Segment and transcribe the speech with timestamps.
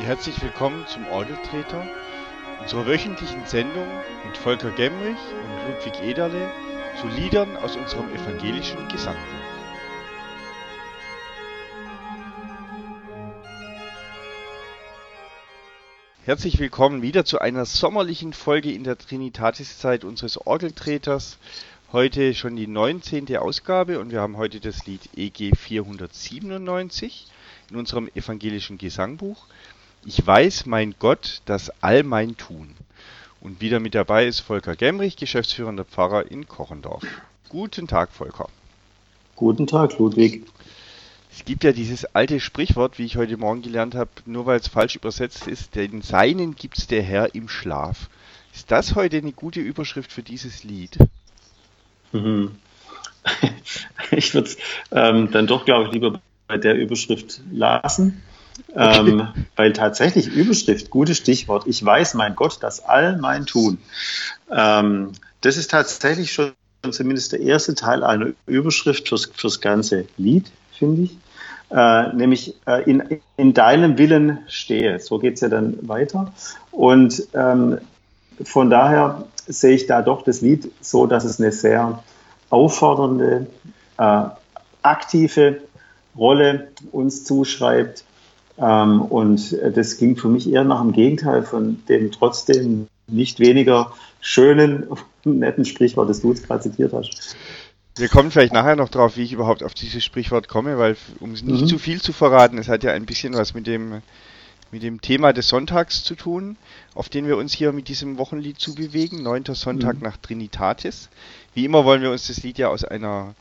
[0.00, 1.86] Herzlich willkommen zum Orgeltreter,
[2.60, 3.86] unserer wöchentlichen Sendung
[4.26, 6.50] mit Volker Gemrich und Ludwig Ederle
[7.00, 9.22] zu Liedern aus unserem evangelischen Gesangbuch.
[16.24, 21.38] Herzlich willkommen wieder zu einer sommerlichen Folge in der Trinitatiszeit unseres Orgeltreters.
[21.92, 23.36] Heute schon die 19.
[23.36, 27.26] Ausgabe und wir haben heute das Lied EG 497
[27.70, 29.46] in unserem evangelischen Gesangbuch.
[30.04, 32.74] Ich weiß, mein Gott, dass all mein Tun.
[33.40, 37.04] Und wieder mit dabei ist Volker Gemrich, geschäftsführender Pfarrer in Kochendorf.
[37.48, 38.48] Guten Tag, Volker.
[39.36, 40.44] Guten Tag, Ludwig.
[41.30, 44.68] Es gibt ja dieses alte Sprichwort, wie ich heute Morgen gelernt habe, nur weil es
[44.68, 48.10] falsch übersetzt ist, den Seinen gibt's der Herr im Schlaf.
[48.54, 50.98] Ist das heute eine gute Überschrift für dieses Lied?
[52.12, 52.56] Mhm.
[54.10, 54.58] Ich würde es
[54.90, 58.22] ähm, dann doch, glaube ich, lieber bei der Überschrift lassen.
[58.74, 59.10] Okay.
[59.10, 63.78] Ähm, weil tatsächlich Überschrift, gutes Stichwort, ich weiß, mein Gott, dass all mein Tun.
[64.50, 66.52] Ähm, das ist tatsächlich schon
[66.90, 71.16] zumindest der erste Teil einer Überschrift fürs, fürs ganze Lied, finde ich.
[71.70, 74.98] Äh, nämlich äh, in, in deinem Willen stehe.
[75.00, 76.32] So geht es ja dann weiter.
[76.70, 77.78] Und ähm,
[78.42, 82.02] von daher sehe ich da doch das Lied so, dass es eine sehr
[82.50, 83.46] auffordernde,
[83.98, 84.24] äh,
[84.82, 85.62] aktive
[86.16, 88.04] Rolle uns zuschreibt,
[88.58, 93.92] ähm, und das ging für mich eher nach dem Gegenteil von dem trotzdem nicht weniger
[94.20, 94.86] schönen,
[95.24, 97.36] netten Sprichwort, das du jetzt gerade zitiert hast.
[97.96, 101.32] Wir kommen vielleicht nachher noch drauf, wie ich überhaupt auf dieses Sprichwort komme, weil um
[101.32, 101.66] es nicht mhm.
[101.66, 104.00] zu viel zu verraten, es hat ja ein bisschen was mit dem
[104.70, 106.56] mit dem Thema des Sonntags zu tun,
[106.94, 110.04] auf den wir uns hier mit diesem Wochenlied zubewegen, neunter Sonntag mhm.
[110.04, 111.10] nach Trinitatis.
[111.52, 113.34] Wie immer wollen wir uns das Lied ja aus einer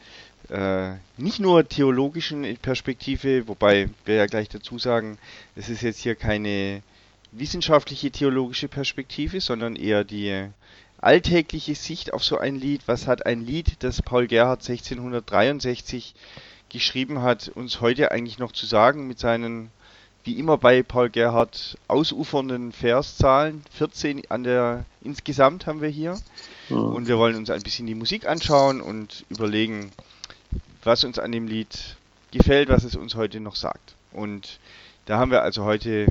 [0.52, 5.18] äh, nicht nur theologischen Perspektive, wobei wir ja gleich dazu sagen,
[5.56, 6.84] es ist jetzt hier keine
[7.32, 10.50] wissenschaftliche theologische Perspektive, sondern eher die
[10.98, 12.82] alltägliche Sicht auf so ein Lied.
[12.86, 16.14] Was hat ein Lied, das Paul Gerhardt 1663
[16.70, 19.72] geschrieben hat, uns heute eigentlich noch zu sagen mit seinen,
[20.26, 23.64] wie immer bei Paul Gerhardt, ausufernden Verszahlen.
[23.78, 26.18] 14 an der insgesamt haben wir hier.
[26.70, 29.92] Und wir wollen uns ein bisschen die Musik anschauen und überlegen,
[30.84, 31.96] was uns an dem Lied
[32.32, 33.96] gefällt, was es uns heute noch sagt.
[34.12, 34.60] Und
[35.06, 36.08] da haben wir also heute,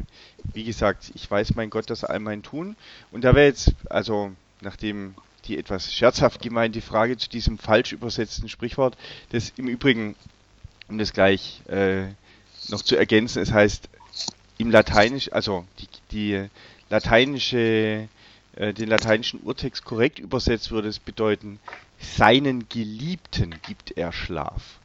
[0.53, 2.77] wie gesagt, ich weiß mein Gott, dass all mein tun.
[3.11, 5.15] Und da wäre jetzt, also nachdem
[5.47, 8.97] die etwas scherzhaft gemeinte Frage zu diesem falsch übersetzten Sprichwort,
[9.31, 10.17] das im Übrigen,
[10.89, 12.09] um das gleich äh,
[12.69, 13.89] noch zu ergänzen, es heißt
[14.59, 16.49] im Lateinisch, also die, die
[16.91, 18.09] lateinische,
[18.57, 21.59] äh, den lateinischen Urtext korrekt übersetzt würde es bedeuten,
[22.01, 24.79] seinen Geliebten gibt er Schlaf.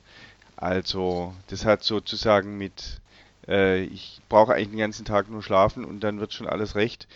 [0.58, 3.00] Also das hat sozusagen mit,
[3.48, 7.08] äh, ich brauche eigentlich den ganzen Tag nur schlafen und dann wird schon alles recht,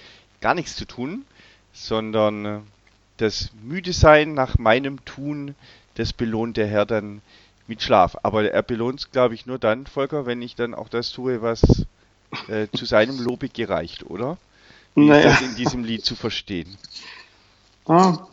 [0.42, 1.26] gar nichts zu tun,
[1.74, 2.66] sondern
[3.18, 5.56] das müde sein nach meinem Tun,
[5.96, 7.22] das belohnt der Herr dann
[7.68, 8.18] mit Schlaf.
[8.24, 11.42] Aber er belohnt es, glaube ich, nur dann, Volker, wenn ich dann auch das tue,
[11.42, 11.62] was
[12.48, 14.38] äh, zu seinem Lobe gereicht, oder?
[14.96, 15.30] Wie naja.
[15.30, 16.78] ist das in diesem Lied zu verstehen?
[17.86, 18.28] Ah,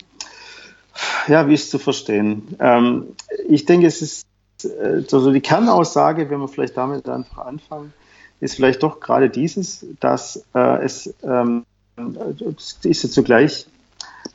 [1.28, 2.56] ja, wie ist zu verstehen?
[2.58, 3.08] Ähm,
[3.48, 4.26] ich denke, es ist
[4.64, 7.92] äh, also die Kernaussage, wenn wir vielleicht damit einfach anfangen,
[8.40, 11.64] ist vielleicht doch gerade dieses, dass äh, es ähm,
[12.82, 13.66] ist ja zugleich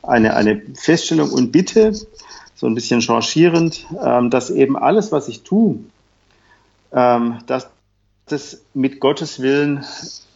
[0.02, 1.92] eine, eine Feststellung und Bitte,
[2.54, 5.78] so ein bisschen changierend, ähm, dass eben alles, was ich tue,
[6.92, 7.68] ähm, dass
[8.26, 9.84] das mit Gottes Willen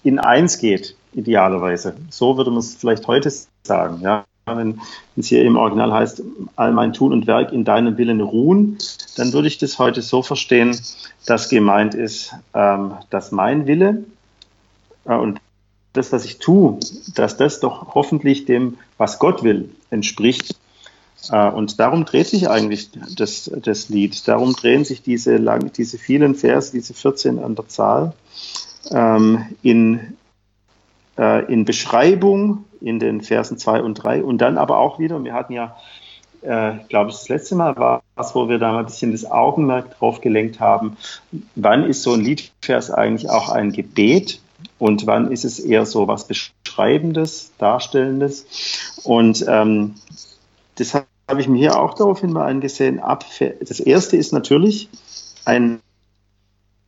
[0.03, 1.97] in eins geht, idealerweise.
[2.11, 3.33] So würde man es vielleicht heute
[3.65, 4.01] sagen.
[4.03, 4.81] Ja wenn
[5.17, 6.23] es hier im Original heißt,
[6.55, 8.79] all mein Tun und Werk in deinem Willen ruhen,
[9.17, 10.79] dann würde ich das heute so verstehen,
[11.27, 14.05] dass gemeint ist, ähm, dass mein Wille
[15.05, 15.41] äh, und
[15.95, 16.79] das, was ich tue,
[17.17, 20.55] dass das doch hoffentlich dem, was Gott will, entspricht.
[21.33, 24.29] Äh, und darum dreht sich eigentlich das, das Lied.
[24.29, 28.13] Darum drehen sich diese, lang, diese vielen Verse, diese 14 an der Zahl,
[28.93, 30.17] ähm, in,
[31.19, 35.33] äh, in Beschreibung in den Versen 2 und 3 und dann aber auch wieder, wir
[35.33, 35.77] hatten ja,
[36.43, 39.31] äh, glaube ich, das letzte Mal war es, wo wir da mal ein bisschen das
[39.31, 40.97] Augenmerk drauf gelenkt haben,
[41.55, 44.41] wann ist so ein Liedvers eigentlich auch ein Gebet?
[44.79, 48.47] Und wann ist es eher so was Beschreibendes, Darstellendes?
[49.05, 49.95] Und ähm,
[50.77, 53.01] das habe ich mir hier auch daraufhin mal angesehen.
[53.01, 53.25] Ab,
[53.61, 54.89] das erste ist natürlich
[55.45, 55.81] ein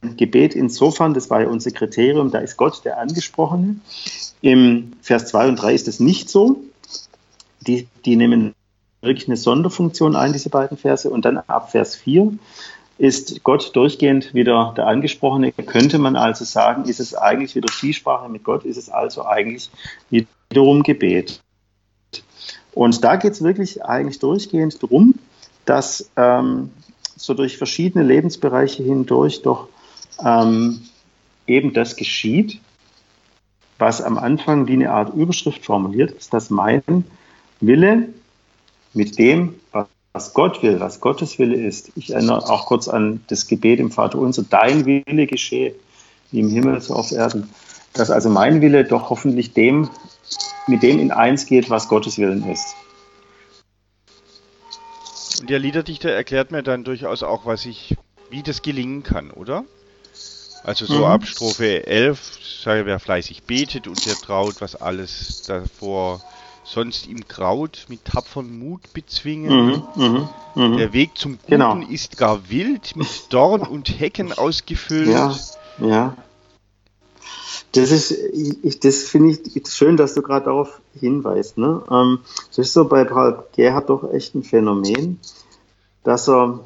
[0.01, 3.77] Gebet insofern, das war ja unser Kriterium, da ist Gott der Angesprochene.
[4.41, 6.61] Im Vers 2 und 3 ist es nicht so.
[7.61, 8.55] Die, die nehmen
[9.01, 11.11] wirklich eine Sonderfunktion ein, diese beiden Verse.
[11.11, 12.33] Und dann ab Vers 4
[12.99, 15.53] ist Gott durchgehend wieder der Angesprochene.
[15.53, 19.71] Könnte man also sagen, ist es eigentlich wieder Zwiesprache mit Gott, ist es also eigentlich
[20.11, 21.41] wiederum Gebet.
[22.73, 25.15] Und da geht es wirklich eigentlich durchgehend darum,
[25.65, 26.71] dass ähm,
[27.17, 29.69] so durch verschiedene Lebensbereiche hindurch doch
[30.25, 30.81] ähm,
[31.47, 32.61] eben das geschieht,
[33.79, 36.83] was am Anfang wie eine Art Überschrift formuliert ist, dass mein
[37.61, 38.09] Wille
[38.93, 39.55] mit dem,
[40.13, 41.93] was Gott will, was Gottes Wille ist.
[41.95, 45.75] Ich erinnere auch kurz an das Gebet im Vater unser, dein Wille geschehe,
[46.31, 47.49] wie im Himmel so auf Erden.
[47.93, 49.89] Dass also mein Wille doch hoffentlich dem,
[50.67, 52.75] mit dem in eins geht, was Gottes Willen ist.
[55.41, 57.97] Und der Liederdichter erklärt mir dann durchaus auch, was ich,
[58.29, 59.65] wie das gelingen kann, oder?
[60.65, 61.05] Also so mhm.
[61.05, 66.21] ab Strophe 11, sage wer fleißig betet und der traut, was alles davor
[66.65, 69.67] sonst ihm graut, mit tapfern Mut bezwingen.
[69.67, 70.77] Mhm, mh, mh.
[70.77, 71.39] Der Weg zum.
[71.39, 71.79] Guten genau.
[71.89, 75.09] ist gar wild, mit Dorn und Hecken ausgefüllt.
[75.09, 75.35] Ja,
[75.81, 76.17] ja.
[77.73, 81.59] Das ist, ich, das finde ich schön, dass du gerade darauf hinweist.
[81.59, 81.83] Ne?
[81.91, 85.21] Ähm, das ist so bei Paul Gerhard doch echt ein Phänomen,
[86.03, 86.61] dass er,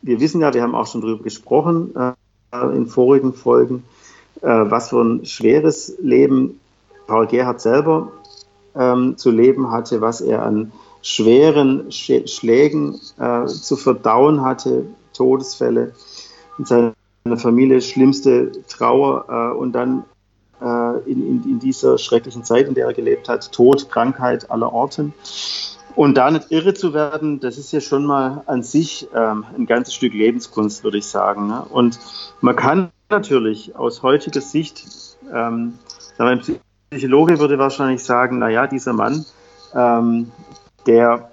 [0.00, 2.12] wir wissen ja, wir haben auch schon darüber gesprochen äh,
[2.52, 3.84] in vorigen Folgen,
[4.42, 6.60] äh, was für ein schweres Leben
[7.06, 8.12] Paul Gerhard selber
[8.74, 10.72] ähm, zu leben hatte, was er an
[11.02, 15.92] schweren Sch Schlägen äh, zu verdauen hatte, Todesfälle
[16.58, 16.94] in seiner
[17.36, 20.04] Familie, schlimmste Trauer äh, und dann
[20.60, 24.72] äh, in, in, in, dieser schrecklichen Zeit, in der er gelebt hat, Tod, Krankheit aller
[24.72, 25.14] Orten.
[25.98, 29.66] Und da nicht irre zu werden, das ist ja schon mal an sich ähm, ein
[29.66, 31.48] ganzes Stück Lebenskunst, würde ich sagen.
[31.48, 31.64] Ne?
[31.70, 31.98] Und
[32.40, 34.86] man kann natürlich aus heutiger Sicht,
[35.34, 35.76] ähm,
[36.16, 36.60] wir,
[36.90, 39.26] Psychologe würde wahrscheinlich sagen, naja, dieser Mann,
[39.74, 40.30] ähm,
[40.86, 41.32] der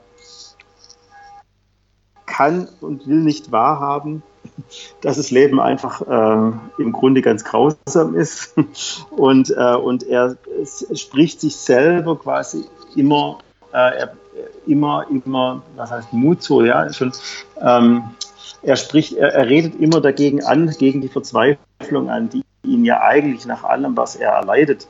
[2.25, 4.23] kann und will nicht wahrhaben,
[5.01, 8.55] dass das Leben einfach äh, im Grunde ganz grausam ist.
[9.11, 10.37] Und, äh, und er
[10.95, 12.65] spricht sich selber quasi
[12.95, 13.37] immer,
[13.71, 14.13] äh, er,
[14.65, 17.11] immer, immer, was heißt Mut so, ja, schon,
[17.61, 18.03] ähm,
[18.61, 23.01] er spricht, er, er redet immer dagegen an, gegen die Verzweiflung an, die ihn ja
[23.01, 24.87] eigentlich nach allem, was er erleidet,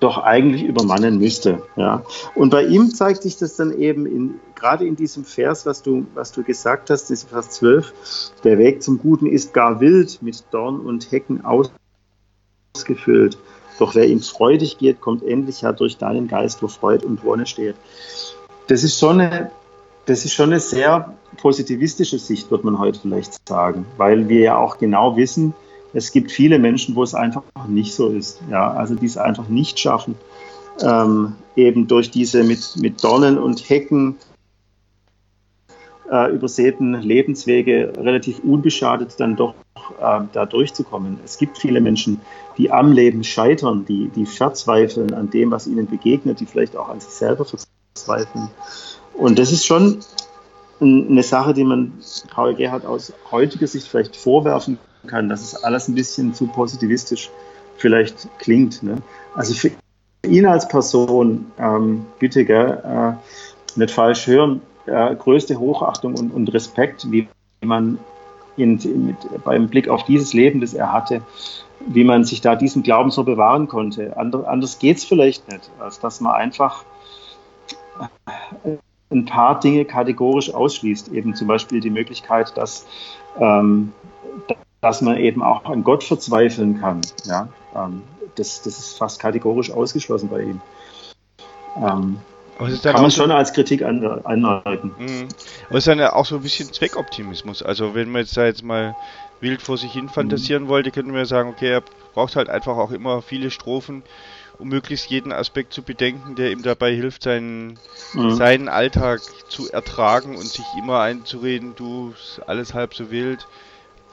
[0.00, 1.62] doch eigentlich übermannen müsste.
[1.76, 2.02] Ja.
[2.34, 6.06] Und bei ihm zeigt sich das dann eben in, gerade in diesem Vers, was du,
[6.14, 7.92] was du gesagt hast, diesem Vers 12,
[8.42, 11.42] der Weg zum Guten ist gar wild, mit Dorn und Hecken
[12.74, 13.38] ausgefüllt.
[13.78, 17.46] Doch wer ihm freudig geht, kommt endlich her durch deinen Geist, wo Freude und Wonne
[17.46, 17.76] steht.
[18.70, 19.50] Das ist schon eine,
[20.06, 24.58] das ist schon eine sehr positivistische Sicht, wird man heute vielleicht sagen, weil wir ja
[24.58, 25.54] auch genau wissen,
[25.92, 28.40] es gibt viele Menschen, wo es einfach nicht so ist.
[28.48, 30.14] Ja, also die es einfach nicht schaffen,
[30.82, 34.18] ähm, eben durch diese mit, mit Dornen und Hecken
[36.08, 39.54] äh, übersäten Lebenswege relativ unbeschadet dann doch
[40.00, 41.18] äh, da durchzukommen.
[41.24, 42.20] Es gibt viele Menschen,
[42.56, 46.88] die am Leben scheitern, die, die verzweifeln an dem, was ihnen begegnet, die vielleicht auch
[46.88, 47.69] an sich selber verzweifeln.
[49.14, 50.00] Und das ist schon
[50.80, 51.92] eine Sache, die man
[52.30, 57.30] Paul Gerhard aus heutiger Sicht vielleicht vorwerfen kann, dass es alles ein bisschen zu positivistisch
[57.76, 58.82] vielleicht klingt.
[58.82, 58.98] Ne?
[59.34, 59.70] Also für
[60.26, 66.52] ihn als Person, ähm, bitte, gell, äh, nicht falsch hören, äh, größte Hochachtung und, und,
[66.52, 67.28] Respekt, wie
[67.62, 67.98] man
[68.56, 71.22] in, mit, beim Blick auf dieses Leben, das er hatte,
[71.86, 74.16] wie man sich da diesen Glauben so bewahren konnte.
[74.16, 76.84] Ander, anders geht es vielleicht nicht, als dass man einfach
[79.10, 81.08] ein paar Dinge kategorisch ausschließt.
[81.08, 82.86] Eben zum Beispiel die Möglichkeit, dass
[83.38, 83.92] ähm,
[84.80, 87.02] dass man eben auch an Gott verzweifeln kann.
[87.24, 88.02] Ja, ähm,
[88.36, 90.60] das, das ist fast kategorisch ausgeschlossen bei ihm.
[91.76, 92.18] Ähm,
[92.82, 94.92] kann man schon als Kritik an, anhalten.
[94.98, 95.28] Mhm.
[95.68, 97.62] Aber es ist dann auch so ein bisschen Zweckoptimismus.
[97.62, 98.94] Also wenn man jetzt da jetzt mal
[99.40, 100.68] wild vor sich hin fantasieren mhm.
[100.68, 104.02] wollte, könnten wir sagen, okay, er braucht halt einfach auch immer viele Strophen,
[104.60, 107.78] um möglichst jeden Aspekt zu bedenken, der ihm dabei hilft, seinen,
[108.14, 108.34] mhm.
[108.34, 112.14] seinen Alltag zu ertragen und sich immer einzureden, du,
[112.46, 113.46] alles halb so wild.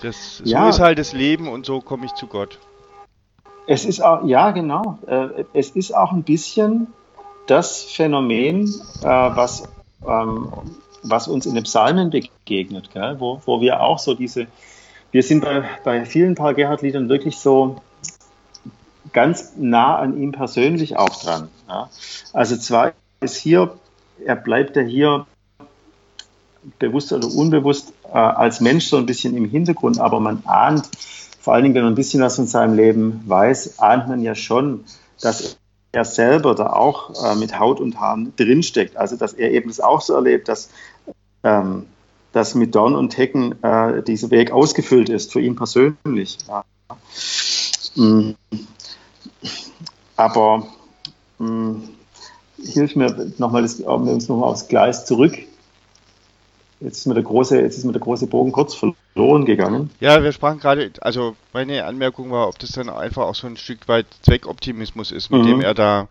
[0.01, 0.69] Das, so ja.
[0.69, 2.59] ist halt das Leben und so komme ich zu Gott.
[3.67, 4.99] Es ist auch, ja, genau.
[5.07, 6.87] Äh, es ist auch ein bisschen
[7.47, 8.67] das Phänomen,
[9.01, 9.63] äh, was,
[10.07, 10.51] ähm,
[11.03, 13.15] was uns in den Psalmen begegnet, gell?
[13.19, 14.47] Wo, wo wir auch so diese,
[15.11, 17.77] wir sind bei, bei vielen Paul Gerhardt-Liedern wirklich so
[19.17, 21.49] ganz nah an ihm persönlich auch dran.
[21.67, 21.89] Ja?
[22.33, 23.73] Also zwar ist hier,
[24.23, 25.25] er bleibt ja hier
[26.77, 30.87] bewusst oder unbewusst äh, als Mensch so ein bisschen im Hintergrund, aber man ahnt,
[31.39, 34.35] vor allen Dingen, wenn man ein bisschen was von seinem Leben weiß, ahnt man ja
[34.35, 34.83] schon,
[35.19, 35.57] dass
[35.93, 38.97] er selber da auch äh, mit Haut und Haaren drinsteckt.
[38.97, 40.69] Also, dass er eben es auch so erlebt, dass,
[41.43, 41.87] ähm,
[42.33, 46.37] dass mit Dorn und Hecken äh, dieser Weg ausgefüllt ist, für ihn persönlich.
[46.47, 46.63] Ja.
[47.95, 48.35] Mm.
[50.15, 50.67] Aber
[51.39, 51.89] mh, mm,
[52.63, 53.79] hilf mir nochmal, uns
[54.27, 55.37] nochmal aufs Gleis zurück.
[56.79, 59.89] Jetzt ist mir der große, jetzt ist mir der große Bogen kurz verloren gegangen.
[59.99, 63.57] Ja, wir sprachen gerade, also meine Anmerkung war, ob das dann einfach auch so ein
[63.57, 65.47] Stück weit Zweckoptimismus ist, mit mhm.
[65.47, 66.07] dem er da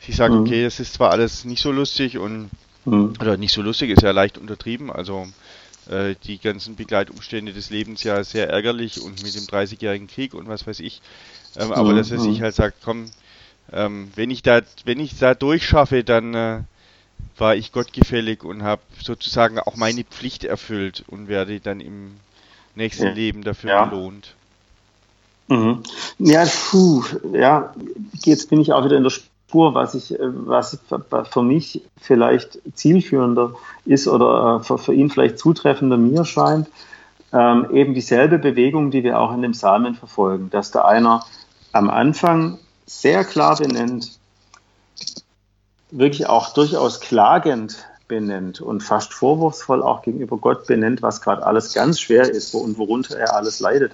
[0.00, 0.42] sich sagt, mhm.
[0.42, 2.50] okay, das ist zwar alles nicht so lustig und
[2.84, 3.14] mhm.
[3.20, 5.26] oder nicht so lustig, ist ja leicht untertrieben, also
[5.90, 10.46] äh, die ganzen Begleitumstände des Lebens ja sehr ärgerlich und mit dem 30-jährigen Krieg und
[10.46, 11.02] was weiß ich.
[11.56, 11.96] Ähm, aber mhm.
[11.96, 13.06] dass er sich halt sagt, komm,
[13.72, 16.60] ähm, wenn ich da, wenn ich da durchschaffe, dann äh,
[17.38, 22.12] war ich gottgefällig und habe sozusagen auch meine Pflicht erfüllt und werde dann im
[22.74, 23.12] nächsten ja.
[23.12, 23.84] Leben dafür ja.
[23.84, 24.34] belohnt.
[25.48, 25.82] Mhm.
[26.18, 27.74] Ja, puh, ja,
[28.24, 30.78] jetzt bin ich auch wieder in der Spur, was ich, äh, was
[31.30, 36.68] für mich vielleicht zielführender ist oder äh, für, für ihn vielleicht zutreffender mir scheint,
[37.32, 41.24] ähm, eben dieselbe Bewegung, die wir auch in dem Psalmen verfolgen, dass da einer
[41.74, 44.18] am Anfang sehr klar benennt,
[45.90, 51.72] wirklich auch durchaus klagend benennt und fast vorwurfsvoll auch gegenüber Gott benennt, was gerade alles
[51.74, 53.92] ganz schwer ist und worunter er alles leidet.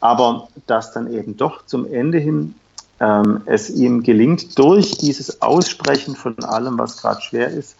[0.00, 2.54] Aber dass dann eben doch zum Ende hin
[3.00, 7.76] ähm, es ihm gelingt, durch dieses Aussprechen von allem, was gerade schwer ist,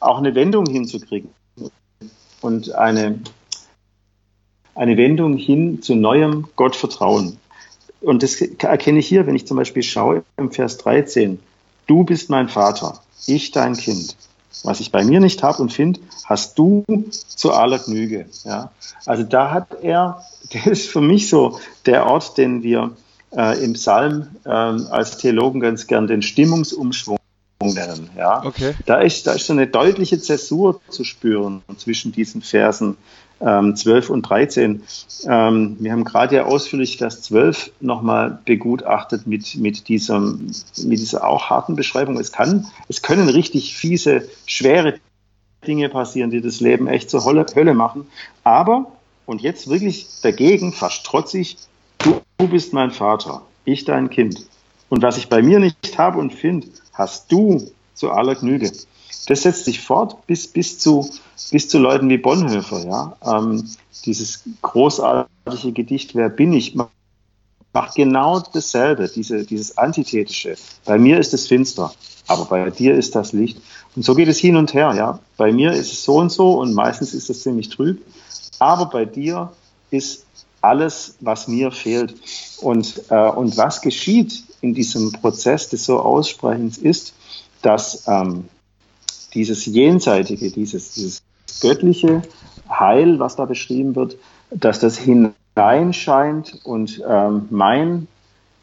[0.00, 1.30] auch eine Wendung hinzukriegen
[2.40, 3.20] und eine,
[4.74, 7.38] eine Wendung hin zu neuem Gottvertrauen.
[8.00, 11.38] Und das erkenne ich hier, wenn ich zum Beispiel schaue im Vers 13.
[11.86, 14.16] Du bist mein Vater, ich dein Kind.
[14.64, 18.26] Was ich bei mir nicht habe und finde, hast du zu aller Gnüge.
[18.44, 18.70] Ja?
[19.06, 22.90] Also da hat er, der ist für mich so der Ort, den wir
[23.36, 27.18] äh, im Psalm äh, als Theologen ganz gern den Stimmungsumschwung
[27.62, 28.10] nennen.
[28.16, 28.44] Ja?
[28.44, 28.74] Okay.
[28.86, 32.96] Da, ist, da ist so eine deutliche Zäsur zu spüren zwischen diesen Versen
[33.40, 34.82] ähm, 12 und 13.
[35.26, 40.50] Ähm, wir haben gerade ja ausführlich Vers 12 nochmal begutachtet mit, mit, diesem,
[40.82, 42.18] mit dieser auch harten Beschreibung.
[42.18, 44.94] Es, kann, es können richtig fiese, schwere
[45.66, 48.06] Dinge passieren, die das Leben echt zur Hölle, Hölle machen.
[48.44, 48.92] Aber,
[49.26, 51.56] und jetzt wirklich dagegen, fast trotzig,
[51.98, 54.46] du, du bist mein Vater, ich dein Kind.
[54.88, 58.72] Und was ich bei mir nicht habe und finde, hast du zu aller Gnüge.
[59.26, 61.08] Das setzt sich fort bis, bis, zu,
[61.50, 62.84] bis zu Leuten wie Bonhoeffer.
[62.84, 63.16] Ja?
[63.38, 63.68] Ähm,
[64.04, 66.76] dieses großartige Gedicht Wer bin ich?
[67.72, 70.56] macht genau dasselbe, diese, dieses Antithetische.
[70.84, 71.92] Bei mir ist es finster,
[72.26, 73.60] aber bei dir ist das Licht.
[73.94, 74.92] Und so geht es hin und her.
[74.96, 75.20] Ja?
[75.36, 78.02] Bei mir ist es so und so und meistens ist es ziemlich trüb,
[78.58, 79.52] aber bei dir
[79.90, 80.26] ist
[80.60, 82.14] alles, was mir fehlt.
[82.60, 87.14] Und, äh, und was geschieht in diesem Prozess des so Aussprechens ist,
[87.62, 88.48] dass ähm,
[89.34, 91.22] dieses Jenseitige, dieses, dieses
[91.60, 92.22] göttliche
[92.68, 94.16] Heil, was da beschrieben wird,
[94.50, 98.08] dass das hineinscheint und ähm, mein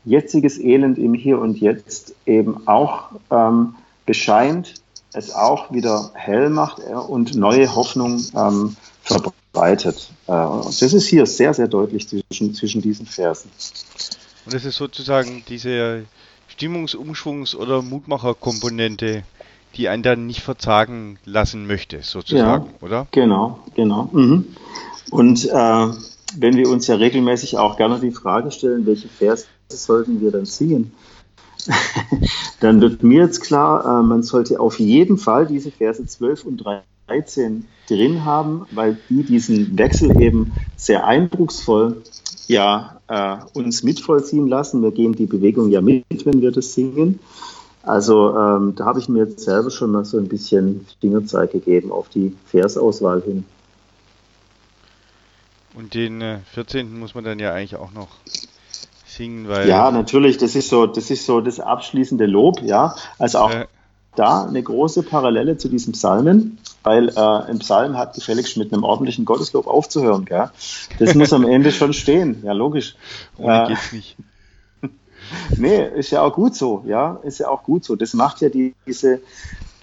[0.05, 4.75] jetziges Elend im Hier und Jetzt eben auch ähm, bescheint,
[5.13, 10.11] es auch wieder hell macht äh, und neue Hoffnung ähm, verbreitet.
[10.27, 13.49] Äh, das ist hier sehr, sehr deutlich zwischen, zwischen diesen Versen.
[14.45, 16.05] Und das ist sozusagen diese
[16.57, 19.23] Stimmungsumschwungs- oder Mutmacherkomponente,
[19.75, 23.07] die einen dann nicht verzagen lassen möchte, sozusagen, ja, oder?
[23.11, 24.09] Genau, genau.
[24.11, 24.45] Mhm.
[25.11, 25.87] Und äh,
[26.35, 30.45] wenn wir uns ja regelmäßig auch gerne die Frage stellen, welche Verse sollten wir dann
[30.45, 30.91] singen,
[32.59, 36.63] dann wird mir jetzt klar, äh, man sollte auf jeden Fall diese Verse 12 und
[37.07, 42.03] 13 drin haben, weil die diesen Wechsel eben sehr eindrucksvoll
[42.47, 44.81] ja äh, uns mitvollziehen lassen.
[44.81, 47.19] Wir gehen die Bewegung ja mit, wenn wir das singen.
[47.87, 51.91] Also ähm, da habe ich mir jetzt selber schon mal so ein bisschen Fingerzeig gegeben
[51.91, 53.45] auf die Versauswahl hin.
[55.73, 56.99] Und den äh, 14.
[56.99, 58.09] muss man dann ja eigentlich auch noch
[59.05, 59.69] singen, weil.
[59.69, 62.95] Ja, natürlich, das ist so, das ist so das abschließende Lob, ja.
[63.19, 63.67] Also auch äh,
[64.15, 68.83] da eine große Parallele zu diesem Psalmen, weil äh, im Psalm hat gefälligst mit einem
[68.83, 70.49] ordentlichen Gotteslob aufzuhören, gell?
[70.99, 72.95] Das muss am Ende schon stehen, ja, logisch.
[73.37, 74.17] Ohne äh, geht's nicht.
[75.57, 77.95] Nee, ist ja auch gut so, ja, ist ja auch gut so.
[77.95, 79.21] Das macht ja die, diese,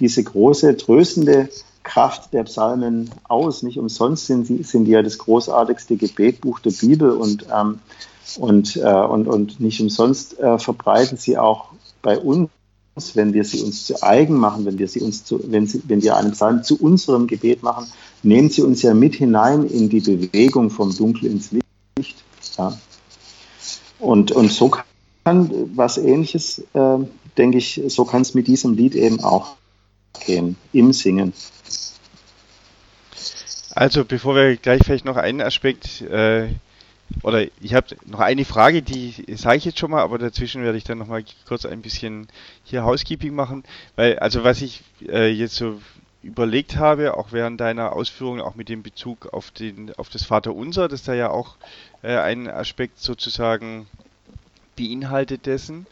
[0.00, 1.48] diese große, tröstende
[1.82, 3.62] Kraft der Psalmen aus.
[3.62, 7.78] Nicht umsonst sind, sie, sind die ja das großartigste Gebetbuch der Bibel und, ähm,
[8.38, 11.68] und, äh, und, und nicht umsonst äh, verbreiten sie auch
[12.02, 12.48] bei uns,
[13.14, 16.02] wenn wir sie uns zu eigen machen, wenn wir sie uns zu, wenn, sie, wenn
[16.02, 17.86] wir einen Psalm zu unserem Gebet machen,
[18.22, 22.16] nehmen sie uns ja mit hinein in die Bewegung vom Dunkel ins Licht.
[22.56, 22.78] Ja.
[23.98, 24.70] Und, und so
[25.24, 26.98] kann was ähnliches, äh,
[27.36, 29.56] denke ich, so kann es mit diesem Lied eben auch
[30.24, 31.32] gehen, im Singen.
[33.74, 36.48] Also bevor wir gleich vielleicht noch einen Aspekt äh,
[37.22, 40.78] oder ich habe noch eine Frage, die sage ich jetzt schon mal, aber dazwischen werde
[40.78, 42.28] ich dann noch mal kurz ein bisschen
[42.62, 43.64] hier Housekeeping machen,
[43.96, 45.80] weil also was ich äh, jetzt so
[46.22, 50.88] überlegt habe, auch während deiner Ausführungen, auch mit dem Bezug auf den auf das Vaterunser,
[50.88, 51.56] das da ja auch
[52.02, 53.86] äh, ein Aspekt sozusagen
[54.76, 55.86] beinhaltet dessen,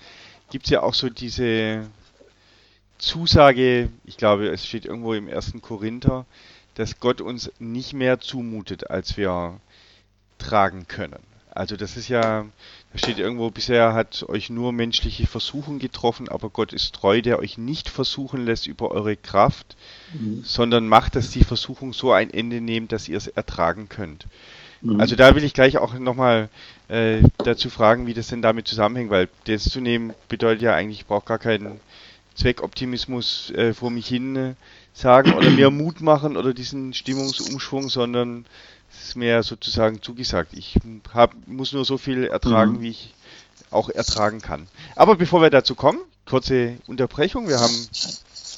[0.51, 1.87] gibt es ja auch so diese
[2.99, 6.25] Zusage, ich glaube, es steht irgendwo im ersten Korinther,
[6.75, 9.61] dass Gott uns nicht mehr zumutet, als wir
[10.39, 11.21] tragen können.
[11.55, 12.47] Also das ist ja,
[12.93, 17.41] da steht irgendwo, bisher hat euch nur menschliche Versuchung getroffen, aber Gott ist treu, der
[17.41, 19.77] euch nicht versuchen lässt über eure Kraft,
[20.15, 20.43] mhm.
[20.45, 24.27] sondern macht, dass die Versuchung so ein Ende nimmt, dass ihr es ertragen könnt.
[24.83, 25.01] Mhm.
[25.01, 26.49] Also da will ich gleich auch nochmal
[26.89, 31.01] äh, dazu fragen, wie das denn damit zusammenhängt, weil das zu nehmen bedeutet ja eigentlich,
[31.01, 31.81] ich brauche gar keinen
[32.35, 34.55] Zweckoptimismus äh, vor mich hin äh,
[34.93, 38.45] sagen oder mehr Mut machen oder diesen Stimmungsumschwung, sondern
[38.93, 40.53] es ist mir sozusagen zugesagt.
[40.55, 40.77] Ich
[41.15, 42.81] hab, muss nur so viel ertragen, mhm.
[42.83, 43.15] wie ich
[43.71, 44.67] auch ertragen kann.
[44.97, 47.49] Aber bevor wir dazu kommen, kurze Unterbrechung.
[47.49, 47.89] Wir haben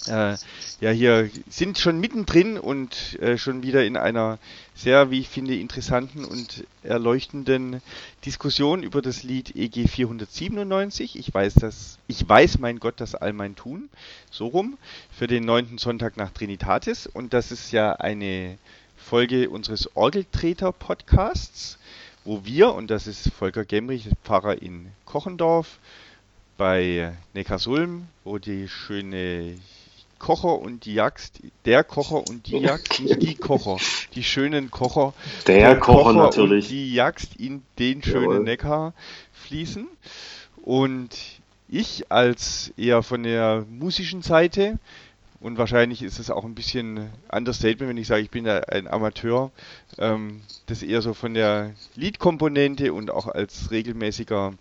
[0.06, 0.36] äh,
[0.80, 4.38] ja hier sind schon mittendrin und äh, schon wieder in einer
[4.74, 7.80] sehr, wie ich finde, interessanten und erleuchtenden
[8.24, 11.18] Diskussion über das Lied EG 497.
[11.18, 13.88] Ich weiß, dass ich weiß, mein Gott, das all mein Tun,
[14.30, 14.76] so rum
[15.16, 18.58] für den neunten Sonntag nach Trinitatis und das ist ja eine
[18.96, 21.78] Folge unseres Orgeltreter-Podcasts,
[22.24, 25.78] wo wir, und das ist Volker Gemrich, Pfarrer in Kochendorf,
[26.56, 29.58] bei Neckarsulm, wo die schöne
[30.24, 31.32] Kocher und die Jagd,
[31.66, 33.76] der Kocher und die Jagd, nicht die Kocher,
[34.14, 35.12] die schönen Kocher,
[35.46, 38.40] der, der Kocher, Kocher, natürlich, und die Jagd in den schönen Jawohl.
[38.40, 38.94] Neckar
[39.34, 39.86] fließen.
[40.62, 41.10] Und
[41.68, 44.78] ich als eher von der musischen Seite
[45.40, 49.50] und wahrscheinlich ist es auch ein bisschen Understatement, wenn ich sage, ich bin ein Amateur.
[49.98, 54.54] Ähm, das eher so von der Lead-Komponente und auch als regelmäßiger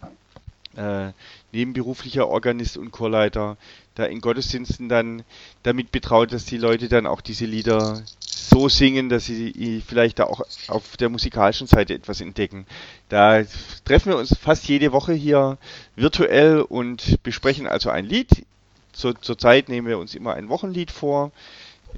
[0.75, 1.13] äh,
[1.53, 3.57] nebenberuflicher Organist und Chorleiter
[3.95, 5.23] da in Gottesdiensten dann
[5.61, 10.25] damit betraut, dass die Leute dann auch diese Lieder so singen, dass sie vielleicht da
[10.25, 12.65] auch auf der musikalischen Seite etwas entdecken.
[13.09, 13.43] Da
[13.85, 15.57] treffen wir uns fast jede Woche hier
[15.95, 18.45] virtuell und besprechen also ein Lied
[18.93, 21.31] zur, zur Zeit nehmen wir uns immer ein Wochenlied vor,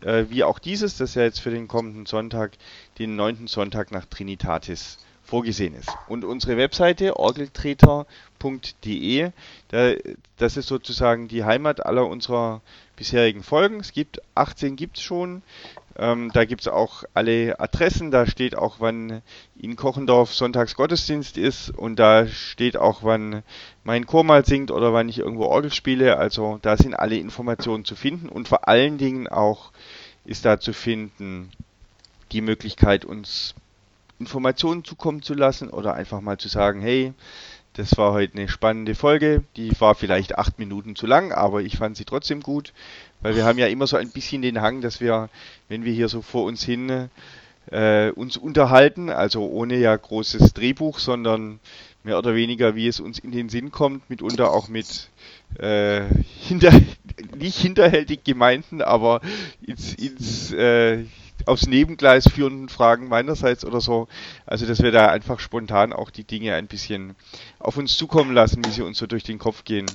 [0.01, 2.53] äh, wie auch dieses, das ja jetzt für den kommenden Sonntag,
[2.97, 5.89] den neunten Sonntag nach Trinitatis vorgesehen ist.
[6.07, 9.31] Und unsere Webseite orgeltreter.de,
[9.69, 9.93] da,
[10.37, 12.61] das ist sozusagen die Heimat aller unserer
[12.95, 13.79] bisherigen Folgen.
[13.79, 15.41] Es gibt 18 gibt es schon.
[15.97, 19.21] Ähm, da gibt es auch alle Adressen, da steht auch, wann
[19.57, 23.43] in Kochendorf Sonntagsgottesdienst ist und da steht auch, wann
[23.85, 26.17] mein Chor mal singt oder wann ich irgendwo Orgel spiele.
[26.17, 29.71] Also da sind alle Informationen zu finden und vor allen Dingen auch
[30.25, 31.49] ist da zu finden
[32.33, 33.55] die Möglichkeit, uns
[34.19, 37.13] Informationen zukommen zu lassen oder einfach mal zu sagen, hey,
[37.73, 39.43] das war heute eine spannende Folge.
[39.57, 42.73] Die war vielleicht acht Minuten zu lang, aber ich fand sie trotzdem gut,
[43.21, 45.29] weil wir haben ja immer so ein bisschen den Hang, dass wir,
[45.67, 47.09] wenn wir hier so vor uns hin
[47.71, 51.59] äh, uns unterhalten, also ohne ja großes Drehbuch, sondern
[52.03, 55.09] mehr oder weniger, wie es uns in den Sinn kommt, mitunter auch mit
[55.59, 56.03] äh,
[56.39, 56.71] hinter,
[57.35, 59.21] nicht hinterhältig gemeinten, aber
[59.65, 61.05] ins, ins äh,
[61.45, 64.07] aufs Nebengleis führenden Fragen meinerseits oder so.
[64.45, 67.15] Also, dass wir da einfach spontan auch die Dinge ein bisschen
[67.59, 69.85] auf uns zukommen lassen, wie sie uns so durch den Kopf gehen.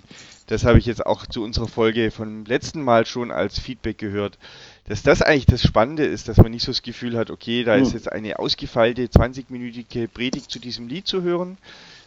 [0.47, 4.37] Das habe ich jetzt auch zu unserer Folge vom letzten Mal schon als Feedback gehört,
[4.89, 7.77] dass das eigentlich das Spannende ist, dass man nicht so das Gefühl hat, okay, da
[7.77, 7.95] ist hm.
[7.95, 11.57] jetzt eine ausgefeilte 20-minütige Predigt zu diesem Lied zu hören,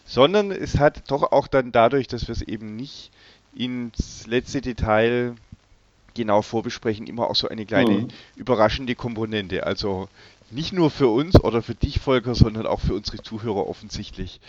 [0.06, 3.12] sondern es hat doch auch dann dadurch, dass wir es eben nicht
[3.56, 5.36] ins letzte Detail
[6.14, 8.08] genau vorbesprechen, immer auch so eine kleine mhm.
[8.36, 9.66] überraschende Komponente.
[9.66, 10.08] Also
[10.54, 14.40] nicht nur für uns oder für dich, Volker, sondern auch für unsere Zuhörer offensichtlich.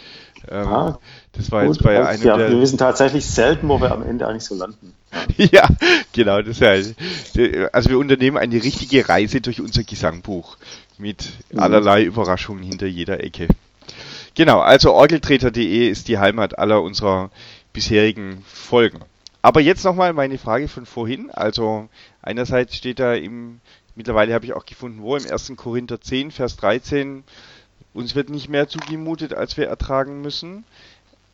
[0.48, 0.98] Ähm, ah,
[1.32, 2.50] das war gut, jetzt bei einem ja, der.
[2.50, 4.94] Wir wissen tatsächlich selten, wo wir am Ende eigentlich so landen.
[5.36, 5.68] ja,
[6.12, 6.42] genau.
[6.42, 6.94] Das heißt,
[7.72, 10.56] also wir unternehmen eine richtige Reise durch unser Gesangbuch
[10.98, 11.60] mit mhm.
[11.60, 13.48] allerlei Überraschungen hinter jeder Ecke.
[14.34, 17.30] Genau, also orgeltreter.de ist die Heimat aller unserer
[17.72, 19.00] bisherigen Folgen.
[19.44, 21.30] Aber jetzt nochmal meine Frage von vorhin.
[21.30, 21.90] Also
[22.22, 23.60] einerseits steht da im,
[23.94, 25.52] mittlerweile habe ich auch gefunden, wo im 1.
[25.56, 27.24] Korinther 10, Vers 13,
[27.92, 30.64] uns wird nicht mehr zugemutet, als wir ertragen müssen.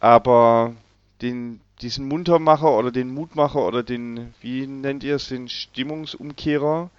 [0.00, 0.74] Aber
[1.22, 6.90] den, diesen Muntermacher oder den Mutmacher oder den, wie nennt ihr es, den Stimmungsumkehrer,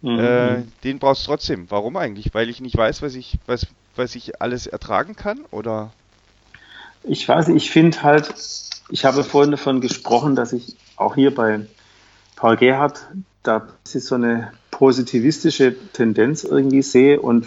[0.00, 0.18] mhm.
[0.18, 1.66] äh, den brauchst du trotzdem.
[1.68, 2.32] Warum eigentlich?
[2.32, 5.40] Weil ich nicht weiß, was ich, was, was ich alles ertragen kann?
[5.50, 5.92] Oder?
[7.02, 8.34] Ich weiß, ich finde halt,
[8.88, 11.60] ich habe vorhin davon gesprochen, dass ich auch hier bei
[12.36, 13.06] Paul Gerhardt,
[13.42, 17.46] da so eine positivistische Tendenz irgendwie sehe und,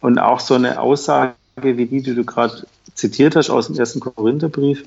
[0.00, 4.00] und auch so eine Aussage wie die, die du gerade zitiert hast aus dem ersten
[4.00, 4.84] Korintherbrief.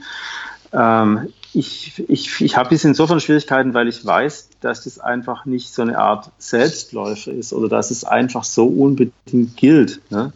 [0.72, 5.74] Ähm, ich ich, ich habe jetzt insofern Schwierigkeiten, weil ich weiß, dass das einfach nicht
[5.74, 10.32] so eine Art Selbstläufer ist oder dass es einfach so unbedingt gilt, ne?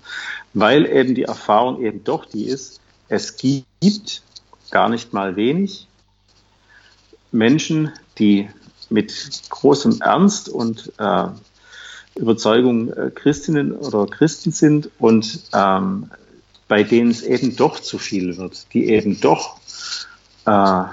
[0.54, 2.80] weil eben die Erfahrung eben doch die ist,
[3.10, 4.24] es gibt
[4.74, 5.88] gar nicht mal wenig
[7.32, 8.50] Menschen, die
[8.90, 9.14] mit
[9.50, 11.28] großem Ernst und äh,
[12.16, 16.10] Überzeugung äh, Christinnen oder Christen sind und ähm,
[16.68, 19.58] bei denen es eben doch zu viel wird, die eben doch
[20.46, 20.84] äh,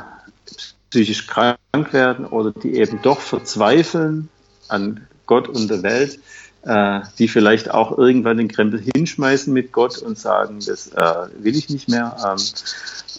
[0.90, 1.56] psychisch krank
[1.92, 4.28] werden oder die eben doch verzweifeln
[4.68, 6.18] an Gott und der Welt,
[6.64, 11.56] äh, die vielleicht auch irgendwann den Krempel hinschmeißen mit Gott und sagen, das äh, will
[11.56, 12.14] ich nicht mehr.
[12.22, 12.42] Ähm,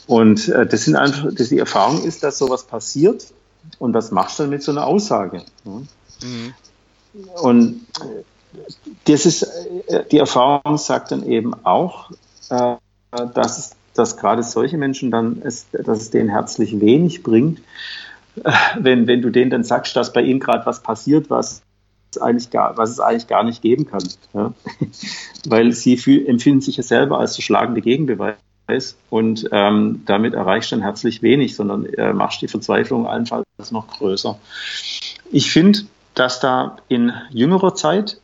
[0.08, 3.28] und äh, das sind einfach, das die Erfahrung ist, dass sowas passiert.
[3.80, 5.44] Und was machst du dann mit so einer Aussage?
[5.64, 5.88] Mhm.
[7.42, 7.86] Und
[9.06, 9.44] das ist,
[9.88, 12.12] äh, die Erfahrung sagt dann eben auch,
[12.50, 12.76] äh,
[13.34, 17.60] dass, es, dass gerade solche Menschen dann, es, dass es denen herzlich wenig bringt,
[18.44, 21.62] äh, wenn, wenn du denen dann sagst, dass bei ihnen gerade was passiert, was
[22.20, 24.04] eigentlich gar, was es eigentlich gar nicht geben kann.
[24.34, 24.54] Ja?
[25.48, 27.82] Weil sie fühl, empfinden sich ja selber als der schlagende
[28.72, 33.46] Gegenbeweis und ähm, damit erreichst du dann herzlich wenig, sondern äh, machst die Verzweiflung allenfalls
[33.72, 34.38] noch größer.
[35.32, 35.80] Ich finde,
[36.16, 38.18] dass da in jüngerer Zeit